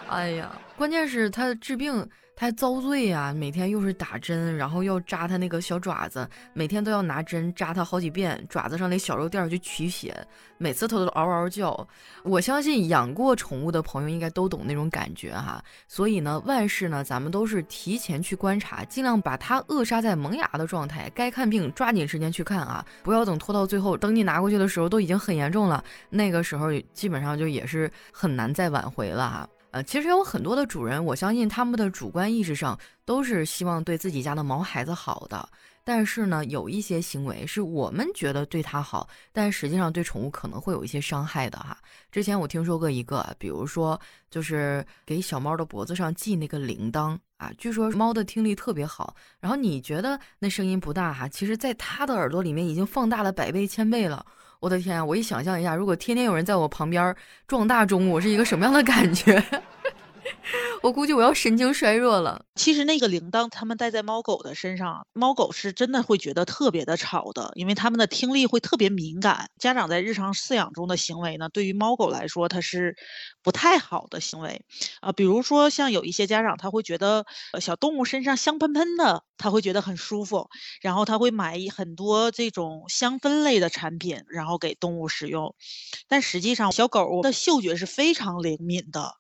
[0.09, 2.09] 哎呀，关键是它治病。
[2.39, 3.35] 他还遭罪呀！
[3.37, 10.17] 每天又是打针，然后要扎他那个小爪子，每天都要拿针扎他好几遍，爪子上那小肉垫去取血，
[10.57, 11.89] 每次他都嗷嗷叫。
[12.23, 15.61] 我相信养过宠物的朋友应该都懂那种感觉哈。
[15.89, 21.11] 所以呢，万事呢，咱们都是提前去观察，尽量把它扼杀在萌芽的状态。
[21.13, 29.49] 该看病抓紧时间去看啊，不要等拖到最后，等你拿过去的时候都已经很严重了，那个时候基本上就也是很难再挽回了哈。
[29.71, 35.49] 呃，其实有很多的主人，我相信他们的主观意识上都是希望对自己家的毛孩子好的。
[35.85, 41.77] 但是呢，有一些行为是我们觉得对它好，但实际上对宠物可能会有一些伤害的哈。
[42.13, 43.99] 之前我听说过一个，比如说
[44.31, 54.25] 就是给小猫的脖子上系那个铃铛啊，据说猫的听力特别好，然后你觉得那声音不大哈，其实在它的耳朵里面已经放大了百倍千倍了。
[54.61, 55.05] 我的天啊！
[55.05, 57.15] 我一想象一下，如果天天有人在我旁边
[57.47, 59.41] 撞大钟，我是一个什么样的感觉？
[60.83, 62.45] 我估计我要神经衰弱了。
[62.55, 69.51] 其实那个铃铛，他们戴在猫狗的身上，猫狗是真的会觉得特别的吵的，因为它们的听力会特别敏感。
[69.59, 72.97] 家长在日常饲养中的行为呢，对于猫狗来说，它是
[73.43, 74.65] 不太好的行为
[75.01, 75.13] 啊。
[75.13, 77.27] 比如说，像有一些家长，他会觉得
[77.61, 80.49] 小动物身上香喷喷的，他会觉得很舒服，
[80.81, 85.55] 然后他会买很多这种香氛类的产品，然后给动物使用。
[86.09, 89.18] 但实际上，小狗的嗅觉是非常灵敏的。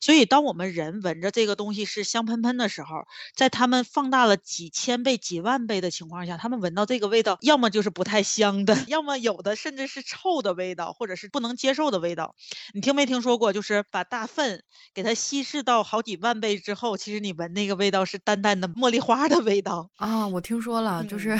[0.00, 12.34] 所以，当我们人闻着这个东西是香喷喷的时候，在他们放大了几千倍、几万倍的情况下，他们闻到这个味道，要么就是不太香的， 要么有的甚至是臭的味道，或者是不能接受的味道。
[12.72, 13.52] 你听没听说过？
[13.52, 14.62] 就是把大粪
[14.94, 20.28] 给它稀释到好几万倍之后，其实你闻那个味道是淡淡的茉莉花的味道啊！
[20.28, 21.38] 我听说了，就是。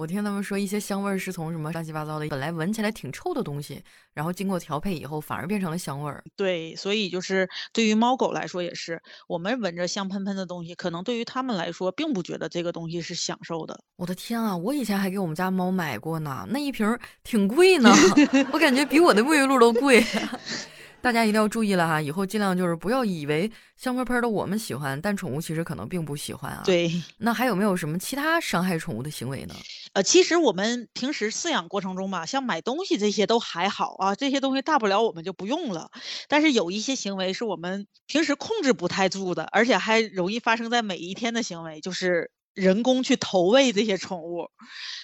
[0.00, 3.82] 我听他们说，一些香味儿是从什么乱七八糟的，本来闻起来挺臭的东西，
[4.14, 6.24] 然后经过调配以后，反而变成了香味儿。
[6.34, 13.78] 对，所以就是对于猫狗来说也是，我们闻着香喷喷的东西，可能对于他们来说，并不觉得这个东西是享受的。
[13.96, 17.92] 我的天啊，我以前还给我们家猫买过呢，那一瓶挺贵呢，
[18.54, 20.02] 我感觉比我的沐浴露都贵。
[21.02, 26.62] 大家一定要注意了哈，以后尽量就是不要以为香喷喷的我们喜欢，但宠物其实可能并不喜欢啊。
[26.64, 29.54] 对，那还有没有什么其他伤害宠物的行为呢？
[29.94, 35.90] 呃，其实我们平时饲养过程中吧，像买东西这些都还好啊，这些东西大不了我们就不用了。
[36.28, 42.30] 但是有一些行为是我们平时控制不太住的，而且还容易发生在每一天的行为，就是。
[42.60, 44.50] 人工去投喂这些宠物，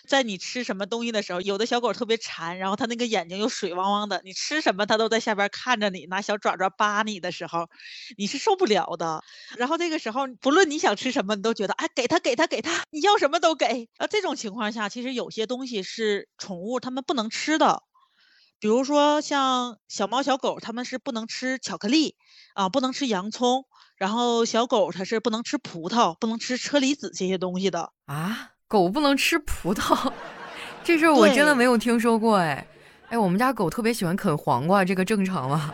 [0.06, 7.68] 在你吃什么东西的时候，有的小狗特别馋，然后它那个眼睛又水汪汪的，你吃什么它都在下边看着你，拿小爪爪扒你的时候，
[8.18, 9.22] 你是受不了的。
[9.56, 13.88] 然后这个时候，不论你想吃什么，你都觉得哎，给它给它给它，你要什么都给。
[13.96, 17.82] 啊，这种情况下，其实有些东西是宠物它们不能吃的，
[18.60, 22.16] 比如说像小猫小狗，它们是不能吃巧克力
[22.54, 23.64] 啊，不能吃洋葱。
[23.96, 28.52] 然后小狗它是不能吃葡萄，不能吃车厘子这些东西的啊。
[28.68, 30.12] 狗不能吃葡萄，
[30.85, 32.66] 这事儿我真的没有听说过哎。
[33.09, 35.72] 哎，我们家狗特别喜欢啃黄瓜，这个正常吗？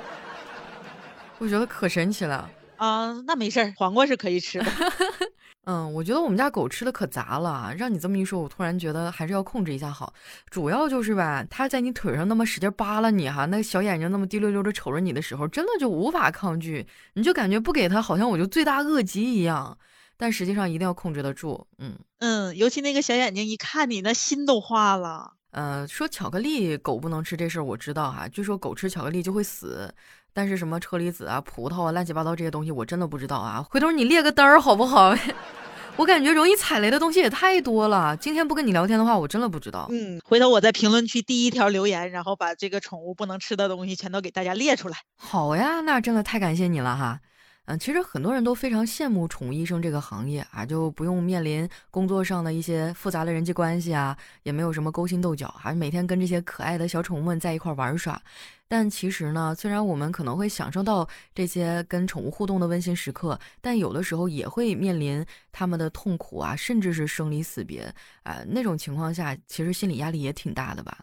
[1.38, 3.22] 我觉得可神奇了啊。
[3.26, 4.66] 那没事儿，黄瓜是可以吃的。
[5.64, 10.12] 嗯，我觉得我们家狗吃的可杂了，让你这么一说，我突然觉得还是要控制一下好。
[10.50, 19.78] 主要就是吧，它在你腿上那么使劲扒拉你哈，那小眼睛那么滴溜溜的瞅着你的时候，真的就无法抗拒，你就感觉不给它，好像我就罪大恶极一样。
[20.16, 25.34] 但实际上一定要控制得住，嗯嗯，尤其那个小眼睛一看你，那心都化了。
[25.52, 29.92] 呃，说巧克力狗不能吃这事儿我知道哈，据说狗吃巧克力就会死，
[30.32, 33.64] 但是什么车厘子啊、葡萄啊、乱七八糟这些东西我真的不知道啊。
[33.70, 35.14] 回头你列个单儿好不好？
[35.96, 38.16] 我感觉容易踩雷的东西也太多了。
[38.16, 39.86] 今天不跟你聊天的话，我真的不知道。
[39.90, 44.96] 嗯，回头我在评论区第一条留言，然后把这个宠物不能吃的东西全都给大家列出来。
[45.18, 47.20] 好呀，那真的太感谢你了哈。
[47.66, 58.20] 嗯，其实很多人都非常羡慕宠物医生这个行业啊，就不用面临工作上的一些复杂的人际关系啊，也没有什么勾心斗角，还每天跟这些可爱的小宠物们在一块玩耍。
[58.66, 67.82] 但其实呢，虽然我们可能会享受到这些跟宠物互动的温馨时刻，但有的时候也会面临他们的痛苦啊，甚至是生离死别
[68.24, 68.42] 啊。
[68.48, 70.98] 那种情况下，其实心理压力也挺大的吧。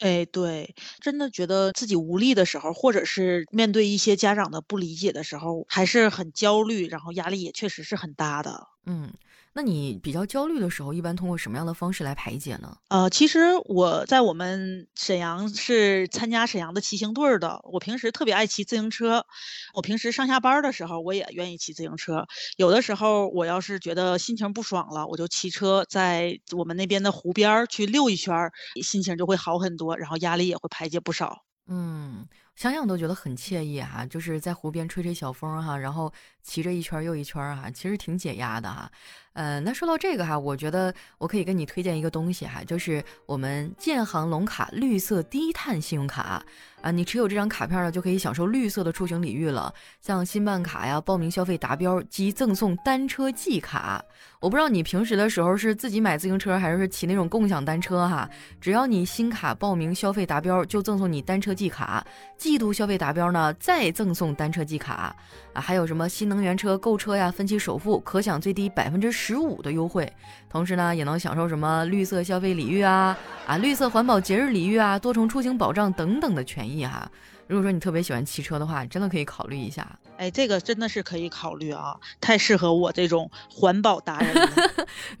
[0.00, 8.66] 哎，对，真的觉得自己无力的时候，或者是面对一些家长的不理解的时候，还是很焦虑，然后压力也确实是很大的。
[8.86, 9.12] 嗯，
[9.56, 12.76] 那你比较焦虑的时候，一般通过什么样的方式来排解呢？
[12.88, 17.60] 呃，其实我在我们沈阳是参加沈阳的骑行队儿的。
[17.62, 19.24] 我平时特别爱骑自行车，
[19.72, 22.26] 我平时上下班儿的时候，我也愿意骑自行车。
[22.56, 31.44] 有的时候我要是觉得心情不爽了，我就骑车在我们那边的湖边儿去溜一圈儿，心情就会好很多，然后压力也会排解不少。
[31.66, 36.12] 嗯，想想都觉得很惬意哈，就是在湖边吹吹小风哈，然后
[36.44, 38.88] 骑着一圈又一圈哈，其实挺解压的哈。
[39.32, 46.40] 呃，那说到这个哈，我觉得我可以跟你推荐一个东西哈，就是我们建行龙卡绿色低碳信用卡
[46.80, 54.04] 啊，你持有这张卡片呢，就可以享受绿色的出行礼遇了，像新办卡呀，报名消费达标即赠送单车季卡。
[54.38, 58.28] 我不知道你平时的时候是自己买自行车还是骑那种共享单车哈，
[58.60, 62.06] 只要你新卡报名消费达标，就赠送你单车季卡，
[62.38, 65.16] 季度消费达标呢再赠送单车季卡
[65.54, 70.10] 啊，还有什么新能源车购车呀，分期首付可享最低百分之十五的优惠，
[70.48, 73.16] 同时呢也能享受什么绿色消费礼遇啊
[73.46, 77.10] 啊，绿色环保节日礼遇啊，多重出行保障等等的权益哈。
[77.46, 79.86] 如果说你特别喜欢骑车的话，真的可以考虑一下。
[80.16, 84.48] 哎，这个真的是可以考虑啊，太适合我这种环保达人了。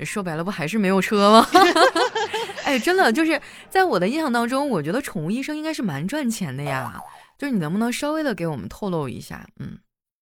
[0.06, 1.46] 说白了，不还是没有车吗？
[2.64, 6.98] 哎，真的就是在我的印象当中，我觉得宠物医生应该是蛮赚钱的呀。
[7.36, 9.46] 就是你能不能稍微的给我们透露一下？
[9.58, 9.76] 嗯。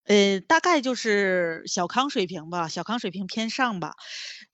[0.04, 3.92] 呃，大概就是小康水平吧，小康水平偏上吧。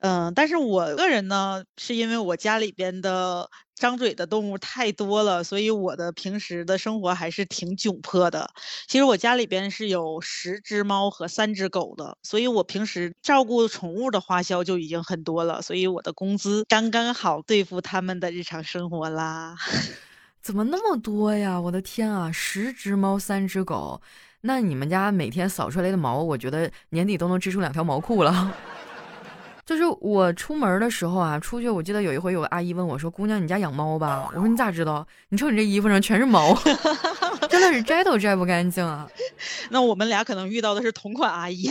[0.01, 8.51] 嗯，但是我个人呢，是因为我家里边的张嘴的动物太多了，所以我的平时的生活还是挺窘迫的。
[8.87, 19.57] 其实我家里边是有十只猫和三只狗的，所以我平时照顾宠物的花销就已经很多了，所以我的工资刚刚好对付他们的日常生活啦。
[20.41, 21.61] 怎么那么多呀？
[21.61, 24.01] 我的天啊，十只猫，三只狗。
[24.41, 28.55] 那你们家每天扫出来的毛，我觉得年底都能织出两条毛裤了。
[29.67, 35.07] 就是我出门的时候啊，出去我记得有一回有个阿姨问我说：“姑娘，你家养猫吧？”我说：“你咋知道？
[35.29, 36.55] 你瞅你这衣服上全是毛，
[37.51, 39.07] 真的是摘都摘不干净啊。
[39.69, 41.71] ”那我们俩可能遇到的是同款阿姨。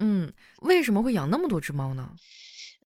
[0.00, 0.30] 嗯，
[0.60, 2.10] 为什么会养那么多只猫呢？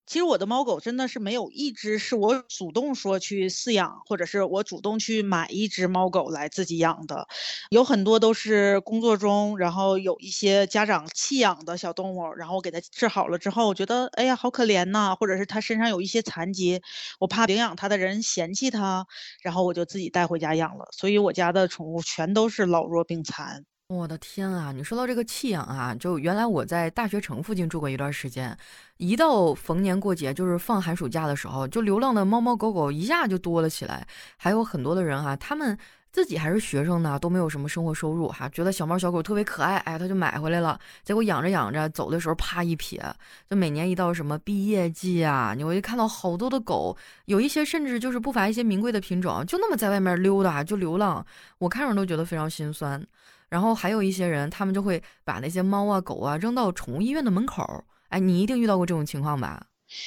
[0.09, 7.29] 其实我的猫狗真的是没有一只是我主动说去饲养，或者是我主动去买一只猫狗来自己养的，
[7.69, 16.81] 有很多都是工作中，然后有一些家长弃养的小动物，然后我给它治好了之后，我觉得哎呀好可怜呐，或者是它身上有一些残疾，
[17.21, 19.07] 我怕领养它的人嫌弃它，
[19.43, 23.67] 然后我就自己带回家养了，所以我家的宠物全都是老弱病残。
[23.89, 24.71] 我的天啊！
[24.71, 28.55] 你说到这个弃养啊，就原来我在大学城附近住过一段时间，
[28.99, 34.07] 一到逢年过节，就是放寒暑假的时候，就流浪的猫猫狗狗一下就多了起来。
[34.37, 35.75] 还有很多的人哈，他们
[36.13, 40.79] 自己还是学生呢，都没有什么生活收入哈，觉得小猫小狗特别可爱，哎，他就买回来了。
[41.03, 43.03] 结果养着养着，走的时候啪一撇，
[43.49, 51.25] 就每年一到什么毕业季啊，你会看到好多的狗，有一些甚至就是不乏一些名贵的品种，就那么在外面溜达，就流浪，
[51.57, 53.03] 我看着都觉得非常心酸。
[53.49, 57.85] 然后还有一些人，他们就会把那些猫啊、狗啊扔到宠物医院的门口。
[58.09, 59.67] 哎，你一定遇到过这种情况吧？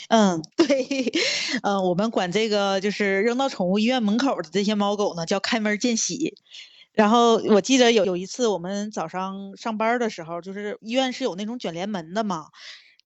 [0.09, 1.11] 嗯， 对，
[1.63, 6.35] 嗯，我们管这个就是扔到宠物医院门口的这些猫狗呢，叫开门见喜。
[6.93, 12.47] 然后我记得有有一次，我们早上上班的时候，就是医院是有那种卷帘门的嘛，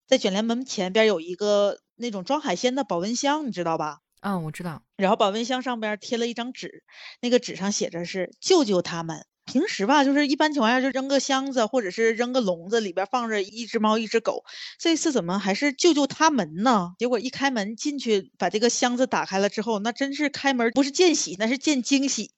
[0.07, 3.99] 在卷帘门前边有一个那种装海鲜的保温箱，你知道吧？
[4.21, 4.81] 嗯，我知道。
[4.97, 6.83] 然后保温箱上边贴了一张纸，
[7.21, 9.25] 那个纸上写着是“救救他们”。
[9.45, 14.43] 平时吧，就是一般情况下就扔个箱子，或者是扔个笼子，里边放着一只猫一只狗。
[14.79, 16.93] 这次怎么还是救救他们呢？
[16.97, 22.31] 结果一开门进去，把这个箱子打开了之后，那真是开门不是见喜，那是见惊喜。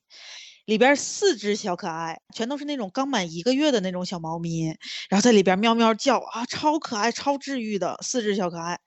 [0.65, 4.65] 里边四只小可爱，全都是那种刚满一个月的那种小猫咪，
[5.09, 8.77] 然后在里边喵喵叫啊，超可爱、超治愈的四只小可爱。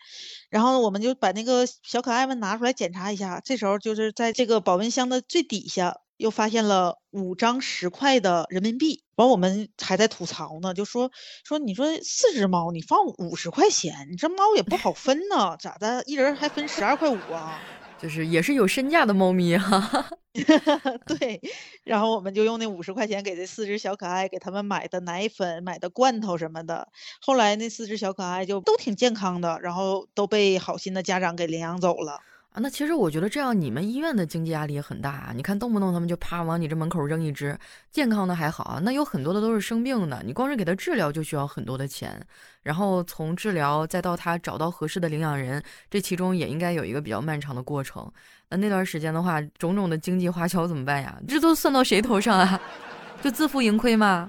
[0.50, 5.96] 然后我们就把那个小可爱们拿出来检查一下，这时候就是在这个保温箱的最底下。
[6.20, 11.10] 又发现了五张十块的人民币，完我们还在吐槽呢，就说
[11.44, 16.02] 说你说四只猫你放五十块钱，你这猫也不好分呢，咋的？
[16.04, 17.58] 一人还分十二块五啊？
[17.98, 20.10] 就是也是有身价的猫咪哈。
[21.06, 21.40] 对，
[21.84, 26.88] 然后我们就用那五十块钱给这四只小可爱给他们买的奶粉、买的罐头什么的。
[27.20, 32.20] 后来那四只小可爱就都挺健康的，然后都被好心的家长给领养走了。
[32.52, 35.32] 啊，那其实我觉得这样你们医院的经济压力也很大啊。
[35.32, 37.56] 你看，动不动他们就啪往你这门口扔一只，
[37.92, 42.20] 健康的还好啊，那有很多的都是生病的，你光是给他治疗就需要很多的钱，
[42.62, 48.10] 然后从治疗再到他找到合适的领养人，这其中也应该有一个比较漫长的过程。
[48.48, 51.16] 那那段时间的话，种种的经济花销怎么办呀？
[51.28, 52.60] 这都算到谁头上啊？
[53.22, 54.28] 就自负盈亏吗？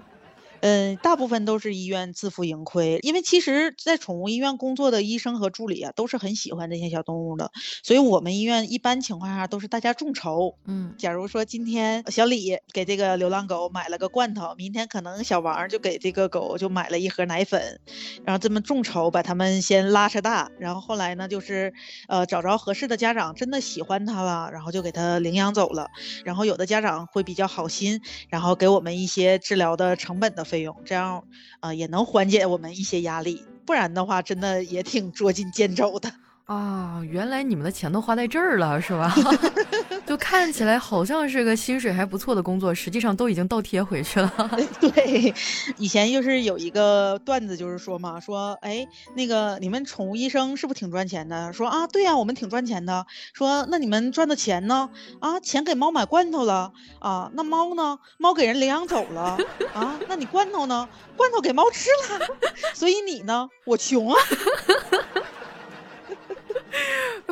[0.61, 7.51] 嗯，大部分都是医院自负盈亏，因为其实，在宠物医院工作的医生和助理啊，都是很喜欢这些小动物的，
[7.83, 10.55] 所以我们医院一般情况下都是大家众筹。
[10.65, 17.79] 嗯，假如说今天小李给这个流浪狗买了个罐头，明天可能小王就给这个狗就买了一盒奶粉，
[18.23, 21.73] 然后这么众筹把他们先拉扯大，然后后来呢，就是
[22.07, 25.87] 呃找着合适的家长，真的喜欢它了，然后就给它领养走了。
[26.23, 27.99] 然后有的家长会比较好心，
[28.29, 30.45] 然后给我们一些治疗的成本的。
[30.51, 31.23] 费用这样
[31.61, 36.11] 啊也能缓解我们一些压力，不然的话真的也挺捉襟见肘的。
[36.53, 37.01] 啊。
[37.09, 39.13] 原来你们的钱都花在这儿了，是吧？
[40.05, 44.31] 就看起来好像是个薪水还不错的工作，实际上都已经倒贴回去了。
[44.79, 45.33] 对，
[45.77, 51.51] 以前就是有一个段子，就是说嘛，说哎，那个你们宠物医生是不是挺赚钱的？
[51.53, 53.05] 说啊，对呀，我们挺赚钱的。
[53.33, 54.89] 说那你们赚的钱呢？
[55.19, 57.99] 啊，钱给猫买罐头了啊，那猫呢？
[58.17, 59.37] 猫给人领养走了
[59.73, 60.87] 啊，那你罐头呢？
[61.17, 62.27] 罐头给猫吃了。
[62.73, 63.49] 所以你呢？
[63.65, 64.17] 我穷啊。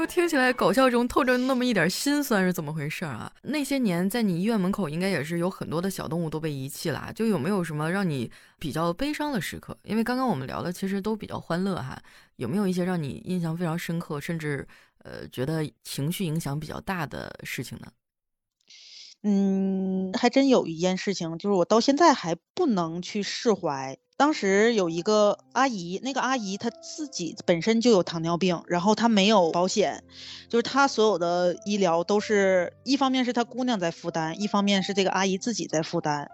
[0.09, 3.31] 听起来搞笑中透着那么一点心酸，是怎么回事啊？
[3.43, 9.77] 那些年在你医院门口，应该也是有很多的小动物都被遗弃了，就有没有什么让你比较悲伤的时刻？
[9.83, 12.01] 因为刚刚我们聊的其实都比较欢乐哈，
[12.37, 14.67] 有没有一些让你印象非常深刻，甚至
[15.03, 17.91] 呃觉得情绪影响比较大的事情呢？
[19.21, 23.97] 嗯，还真有一件事情，就是我到现在还不能去释怀。
[24.19, 30.03] 当时有一个阿姨，那个阿姨她自己本身就有糖尿病，然后她没有保险，
[30.49, 36.29] 就是她所有的医疗都是一方面是她姑娘在负担，一方面是这个阿姨自己在负担。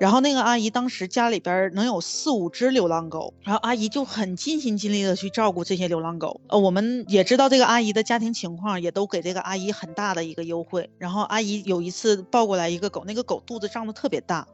[0.00, 6.40] 然后那个阿姨当时家里边能有四五只流浪狗，然后阿姨就很尽心尽力的去照顾这些流浪狗。
[6.48, 10.90] 呃，我们也知道这个阿姨的家庭情况，也都给这个阿姨很大的一个优惠。
[10.98, 14.48] 然后阿姨有一次抱过来一个狗，那个狗肚子胀得特别大，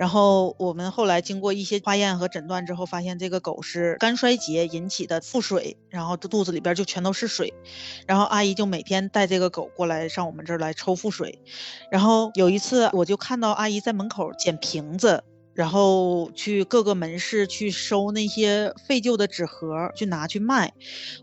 [0.00, 7.52] 然后我们后来经过一些化验和诊断之后，发现这个狗是肝衰竭引起的腹水，然后这肚子里边就全都是水。
[8.06, 11.38] 然后阿姨就每天带这个狗过来上我们这儿来抽腹水。
[11.90, 14.96] 然后有一次我就看到阿姨在门口捡瓶。
[14.96, 15.22] 子，
[15.52, 20.72] 然后去各个门市去收那些废旧的纸盒，去拿去卖。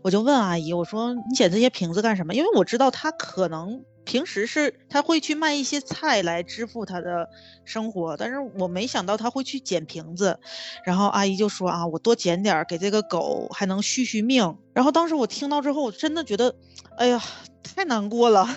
[0.02, 2.34] 我就问阿姨，我说你捡这些瓶子干什么？
[2.34, 7.28] 因为我知道她可能平时是他会去卖一些菜来支付他的
[7.66, 10.40] 生活，但是我没想到他会去捡瓶子。
[10.82, 14.56] 然后阿姨就说啊，我多捡点给这个狗还能续续命。
[14.72, 16.56] 然后当时我听到之后，我真的觉得，
[16.96, 17.22] 哎呀，
[17.62, 18.48] 太难过了。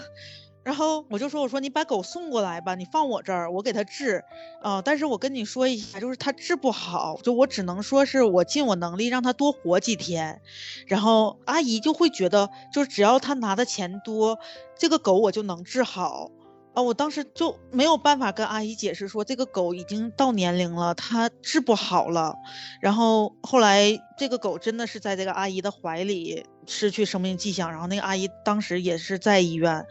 [0.63, 4.23] 然后我就说：“我说你把狗送过来吧，你放我这儿，我给它治。
[4.61, 10.39] 啊，但是我跟你说一下，就是它治不好，就我只能说是我尽我能力让它多活几天。
[10.85, 14.37] 然后阿姨就会觉得，就是只要她拿的钱多，
[14.77, 16.29] 这个狗我就能治好。
[16.73, 22.35] 啊，我当时就没有办法跟阿姨解释说，这个狗已经到年龄了，它治不好了。
[22.79, 29.83] 然后后来这个狗真的是在这个阿姨的怀里失去生命迹象，然后那个阿姨当时也是在医院。”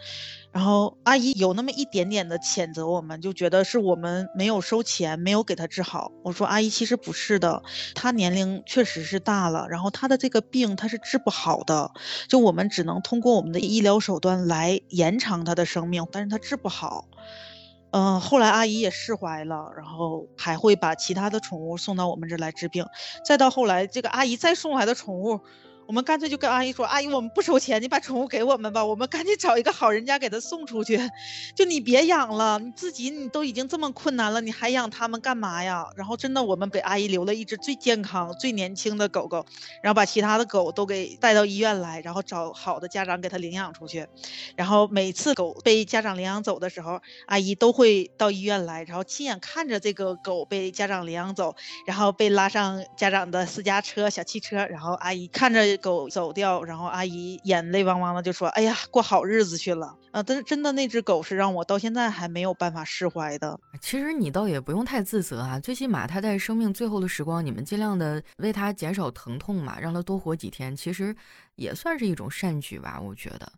[0.54, 6.12] 然后阿姨有那么一点点的谴责我们，就觉得是我们没有收钱，没有给她治好。
[6.22, 7.64] 我说阿姨其实不是的，
[7.96, 11.90] 她年龄确实是大了，然后她的这个病她是治不好的，
[12.28, 17.08] 就我们只能通过我们的医疗手段来延长她的生命，但是她治不好。
[17.92, 22.84] 嗯，后来阿姨也释怀了，然后还会把其他的宠物送到我们这来治病。
[23.24, 25.40] 再到后来，这个阿姨再送来的宠物。
[25.90, 30.96] 我们干脆就跟阿姨说：“阿姨，我们不收钱，你把宠物给我们吧，我们赶紧找一个好人家给它送出去。
[31.56, 39.44] 就你别养了，你自己你都已经这么困难了，你还养它们干嘛呀？”然后真的，我们给阿姨留了一只最健康、最年轻的狗狗，
[39.82, 44.06] 然后把其他的狗都给带到医院来，然后找好的家长给它领养出去。
[44.54, 55.79] 然后每次狗被家长领养走的时候，阿姨都会到医院来，然后亲眼看着这个狗被家长领养走，然后被拉上家长的私家车、小汽车，然后阿姨看着。
[55.80, 63.58] 狗走掉，然后阿姨眼泪汪汪的就说：“哎呀，过好日子去了啊！”但是真的那只狗是让我到现在还没有办法释怀的。
[63.80, 71.14] 其实你倒也不用太自责啊，最起码它在生命最后的时光，你们尽量的为它减少疼痛嘛，让它多活几天，其实
[71.56, 73.52] 也算是一种善举吧，我觉得。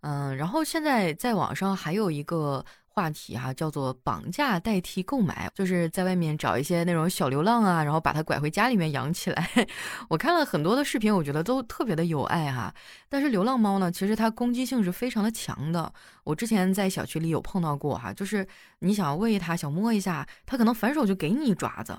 [0.00, 2.64] 嗯，然后现在在网上还有一个。
[2.96, 9.50] 话题哈，叫做绑架代替购买，就是在外面找一些那种小流浪啊，然后把它拐回家里面养起来。
[10.08, 12.74] 我看了很多的视频，我觉得都特别的有爱哈。
[13.10, 15.92] 但是流浪猫呢，其实它攻击性是非常的强的。
[16.24, 21.94] 我之前在小区里有碰到过哈，就是你想喂它，想摸一下，它可能反手就给你爪子。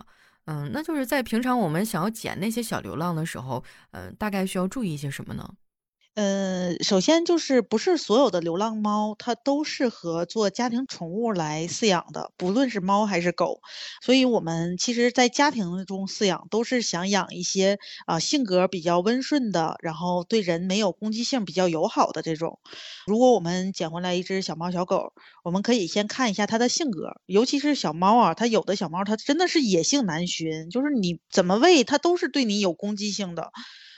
[0.45, 5.47] 嗯，那就是在平常我们想要捡那些小流浪的时候，嗯，大概需要注意一些什么呢？
[6.17, 13.61] 呃，首先就是不是所有的流浪猫，它都适合做家庭宠物来饲养的，不论是猫还是狗。
[14.01, 22.57] 所以，我们其实，在家庭中饲养，都是想养一些啊性格比较温顺的，然后对人没有攻击性、比较友好的这种。
[23.05, 25.13] 如果我们捡回来一只小猫小狗，
[25.43, 33.51] 我们可以先看一下它的性格，尤其是小猫啊，它有的小猫它真的是野性难寻，就是你怎么喂它都是对你有攻击性的。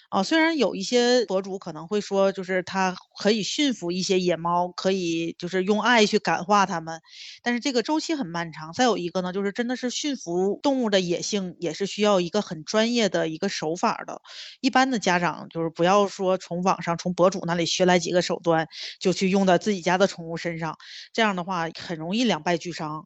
[0.10, 7.00] 啊，虽然有一些博主可能会说，就是它可以驯服一些野猫，可以就是用爱去感化它们，
[7.44, 8.74] 但是这个周期很漫长。
[8.74, 14.20] 再有一个呢，就是真的是驯服动物的野性也是需要一个很专业的一个手法的。
[14.62, 18.68] 一般的家长就是不要说从网上从博主那里学来几个手段，
[19.00, 20.76] 就去用到自己家的宠物身上，
[21.14, 23.06] 这样的话很容易两败俱伤。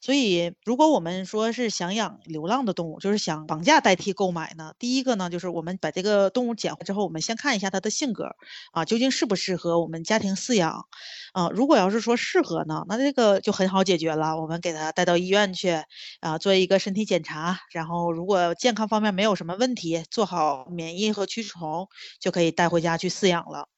[0.00, 8.34] 所以，如果我们说是想养流浪的动物，就是想绑架代替购买呢，第一个呢，就是我们把这个动物捡回之后，我们先看一下它的性格，
[8.72, 10.86] 啊，究竟适不适合我们家庭饲养，
[11.34, 15.82] 啊，如果要是说适合呢，那这个就很好解决了，我们给它带到医院去，
[16.20, 21.88] 啊，做一个身体检查，然后如果健康方面没有什么问题，做好免疫和驱虫，
[22.18, 23.68] 就可以带回家去饲养了，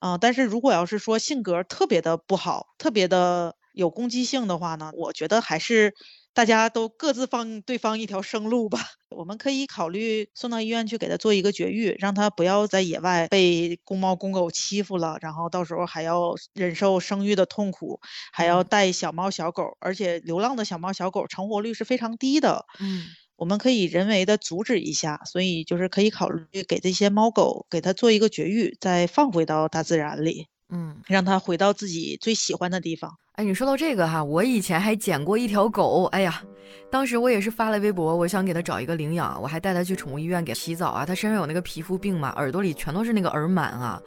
[0.00, 3.54] 啊，但是如果要是说性格特别的不好，特别的。
[3.74, 5.94] 有攻击性的话呢，我觉得还是
[6.34, 8.78] 大家都各自放对方一条生路吧。
[9.10, 18.00] 我们可以考虑送到医院去给他做一个绝育，让他不要在野外被公猫公狗欺负了，然后到时候还要忍受生育的痛苦，
[18.32, 22.64] 还要带小猫小狗，而且流浪的小猫小狗成活率是非常低的。
[22.78, 30.46] 嗯，我们可以人为的阻止一下，所以就是可以考虑给这些猫狗给它做一个绝育，再放回到大自然里。
[30.72, 33.14] 嗯，让它回到自己最喜欢的地方。
[33.34, 36.04] 哎，你说到这个哈，我以前还捡过一条狗。
[36.06, 36.42] 哎呀，
[36.90, 41.06] 当时我也是发了微博，我想给它找一个领养，我还带它去宠物医院给洗澡啊。
[41.06, 44.00] 它身上有那个皮肤病嘛，耳朵里全都是那个耳螨啊。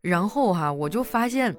[0.00, 1.54] 然后哈，我就发现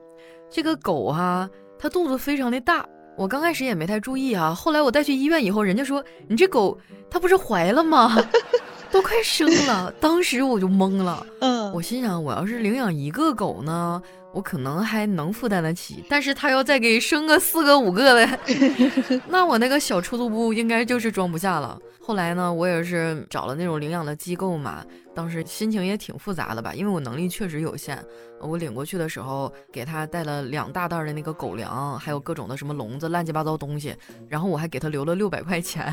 [0.50, 2.86] 这个狗哈，它肚子非常的大。
[3.18, 6.78] 我刚开始也没太注意啊，后来我带去医院以后，人家说你这狗
[7.10, 8.16] 它不是怀了吗？
[8.92, 9.92] 都快生了。
[10.00, 11.26] 当时我就懵了。
[11.42, 14.02] 嗯，我心想，我要是领养一个狗呢？
[14.38, 18.40] 我可能还能负担得起，但是他要再给生个四个五个的，
[19.28, 21.80] 那我那个小出租屋应该就是装不下了。
[22.00, 24.86] 后来呢，我也是找了那种领养的机构嘛，
[25.16, 27.98] 当时心情也挺复杂的吧，因为我能力确实有限。
[28.40, 33.96] 我领过去的时候，给他带了两大袋的那个狗粮，还有各种的什么笼子、乱七八糟东西，
[34.30, 35.92] 然后我还给他留了六百块钱，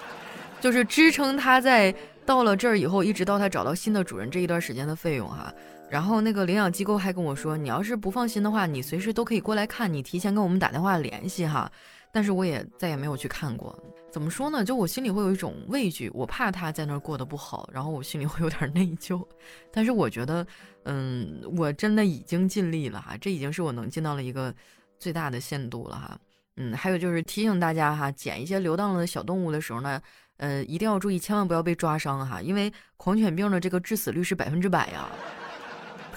[0.58, 5.52] 就是支撑他在到了这儿以后，一直到他找到新的主人这一段时间的费用哈。
[5.94, 11.70] 然后那个领养机构还跟我说，你要是不放心的话，你随时都可以过来看，你提前跟我们打电话联系哈。
[12.10, 13.72] 但是我也再也没有去看过。
[14.10, 14.64] 怎么说呢？
[14.64, 19.24] 就我心里会有一种畏惧，我怕他在那儿过得不好，然后我心里会有点内疚。
[19.70, 20.44] 但是我觉得，
[20.82, 24.52] 嗯，我真的已经尽力了哈，这已经是我能尽到了一个
[24.98, 26.18] 最大的限度了哈。
[26.56, 30.02] 嗯，还有就是提醒大家哈，捡一些流浪的小动物的时候呢，
[30.38, 35.08] 呃，一定要注意，千万不要被抓伤哈，因为狂犬病的这个致死率是百分之百呀。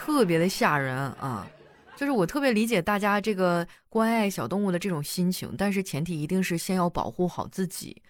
[0.07, 1.45] 特别的吓人啊！
[1.97, 8.01] 就是我特别理解大家这个关爱小动物的这种心情，但是前提一定是先要保护好自己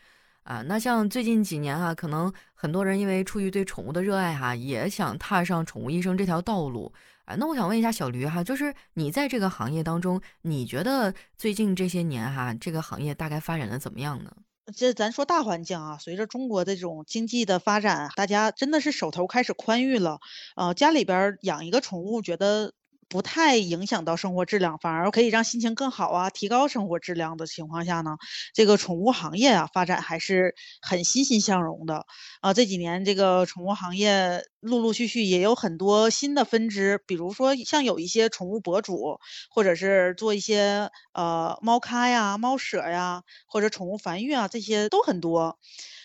[0.43, 0.62] 啊。
[0.68, 6.93] 那像最近几年哈，可能很多人因为出于对宠物的热爱哈，也想踏上宠物医生这条道路
[7.26, 7.34] 啊。
[7.36, 14.32] 那我想问一下小驴哈，就是你在这个行业当中，你觉得最近这些年哈，这个行业大概发展的怎么样呢？
[14.76, 20.20] 这咱说大环境啊，随着中国的这种经济的发展，大家真的是手头开始宽裕了，
[20.57, 22.74] 呃，家里边养一个宠物，觉得。
[23.10, 28.18] 不太影响到生活质量，反而可以让心情更好啊，提高生活质量的情况下呢，
[28.53, 32.05] 这个宠物行业啊发展还是很欣欣向荣的
[32.41, 32.53] 啊。
[32.53, 45.58] 这几年这个宠物行业陆陆续续也有很多新的分支，比如说像有一些宠物博主，或者是做一些呃猫咖呀、猫舍呀，或者宠物繁育啊，这些都很多。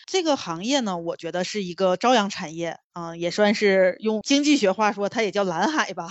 [0.05, 6.09] 这个行业呢，我觉得是一个朝阳产业啊，也算是用经济学话说，它也叫蓝海吧。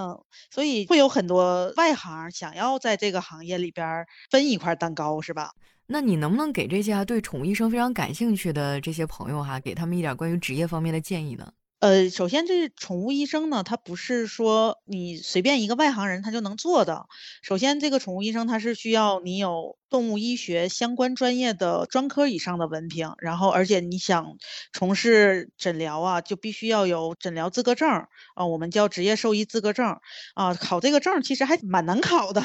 [0.00, 0.18] 嗯，
[0.50, 5.50] 所以会有很多外行想要在这个行业里边分一块蛋糕，是吧？
[5.88, 11.52] 那你能不能给这些对宠物医生非常感兴趣的这些朋友哈，给他们一点关于职业方面的建议呢？
[11.80, 17.06] 呃，首先这宠物医生呢，他不是说你随便一个外行人他就能做的。
[17.42, 24.36] 首先，这个宠物医生他是需要你有动物医学相关专业的专科以上的文凭，然后而且你想
[24.74, 27.88] 从事诊疗啊，就必须要有诊疗资格证
[28.34, 29.96] 啊，我们叫职业兽医资格证
[30.34, 30.54] 啊。
[30.54, 32.42] 考这个证其实还蛮难考的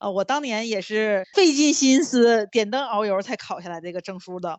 [0.00, 4.58] 啊，我当年也是费尽心思、点灯熬油才考下来这个证书的。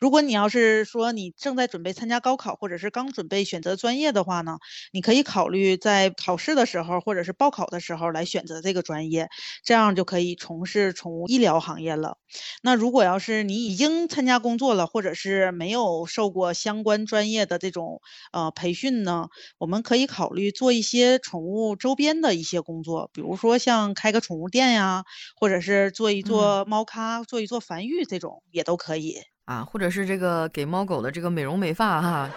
[0.00, 4.58] 如果你要是说你正在准备参加高考，或者是刚准备选择专业的话呢，
[4.92, 9.28] 你可以考虑在考试的时候或者是报考的时候来选择这个专业，
[9.64, 12.18] 这样就可以从事宠物医疗行业了。
[12.62, 18.00] 那如果要是你已经参加工作了，或者是没有受过相关专业的这种
[18.32, 19.28] 呃培训呢，
[19.58, 25.04] 我们可以考虑做一些宠物周边的一些工作，比如说像开个宠物店呀，
[25.36, 29.33] 或者是做一做猫咖，做一做繁育这种也都可以。
[29.46, 32.30] 啊，或者是这个给猫狗的这个美容美发哈，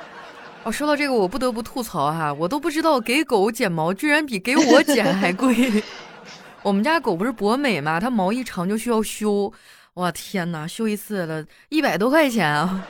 [0.63, 5.83] 哦，说到这个，我不得不吐槽哈，我都不知道给狗剪毛居然比给我剪还贵。
[6.63, 7.99] 我们家狗不是博美吗？
[7.99, 9.53] 它毛一长就需要修，
[9.93, 12.85] 哇天哪，修一次了一百多块钱啊！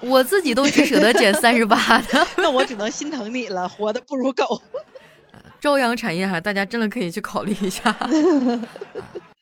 [0.00, 4.62] 我自己都只舍得剪三十八的， 那我只能心疼你了，活的不如狗。
[5.60, 7.90] 朝阳产业哈，大家真的可以去考虑一下。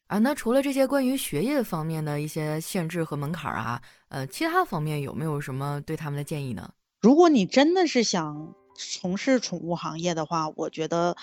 [0.07, 3.79] 啊，那除了这些关于学业方面的一些限制和门槛儿啊，
[4.09, 6.73] 呃，其他方面有没有什么对他们的建议呢？
[7.01, 11.17] 如果你真的是想从事宠物行业的话，我觉得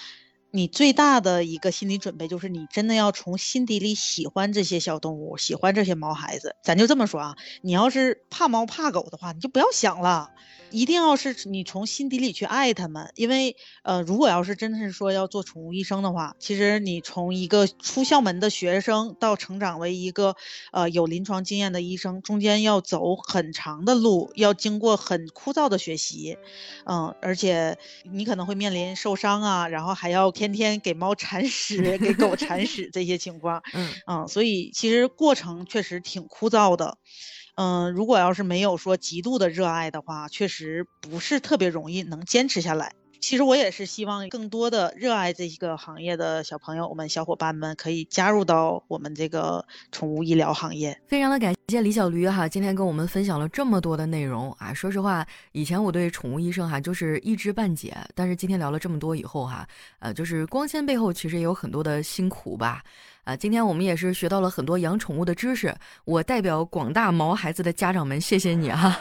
[0.55, 6.55] 你最大的一个心理准备就是你真的要从心底里喜欢这些小动物，喜欢这些毛孩子。
[6.61, 10.29] 咱就这么说啊，你要是怕猫怕狗的话，你就不要想了。
[10.69, 20.35] 一定要是你从心底里去爱它们，因为呃，如果要是真的是说要做宠物医生的话，其实你从一个出校门的学生到成长为一个
[20.71, 26.37] 呃有临床经验的医生，中间要走很长的路，要经过很枯燥的学习，
[26.85, 27.77] 嗯，而且
[28.11, 36.97] 你可能会面临受伤啊，然后还要天天给猫铲屎、给狗铲 屎这些情况，嗯嗯，所以其实过程确实挺枯燥的。
[37.55, 42.93] 嗯，如果要是没有说极度的热爱的话，确实不是特别容易能坚持下来。
[43.23, 51.01] 其实我也是希望更多的热爱这一个行业的小朋友们、小伙伴们可以加入到我们这个宠物医疗行业。
[51.07, 54.73] 非常的感谢李小驴哈，今天跟我们分享了这么多的内容啊。
[54.73, 59.65] 说实话，以前我对宠物医生哈就是一知半解，但是今天聊了这么多以后哈，
[59.99, 62.83] 呃，就是光鲜背后其实也有很多的辛苦吧。
[63.23, 65.73] 啊，今天我们也是学到了很多养宠物的知识。
[66.03, 68.99] 我代表广大毛孩子的家长们，谢谢你哈，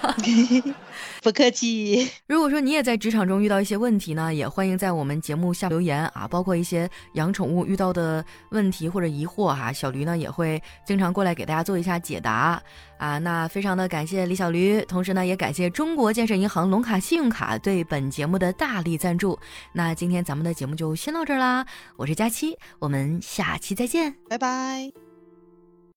[1.23, 2.09] 不客气。
[2.29, 12.63] 如果说你也在职场中遇到一些问题呢，也欢迎在我们节目下留言啊，包括一些养宠物遇到的问题或者疑惑哈，小驴呢也会经常过来给大家做一下解答。
[13.03, 19.37] 啊，那非常的感谢李小驴，同时呢，也感谢中国建设银行龙卡信用卡对本节目的大力赞助。
[19.73, 25.12] 那今天咱们的节目就先到这儿啦，我是佳期，我们下期再见，拜拜。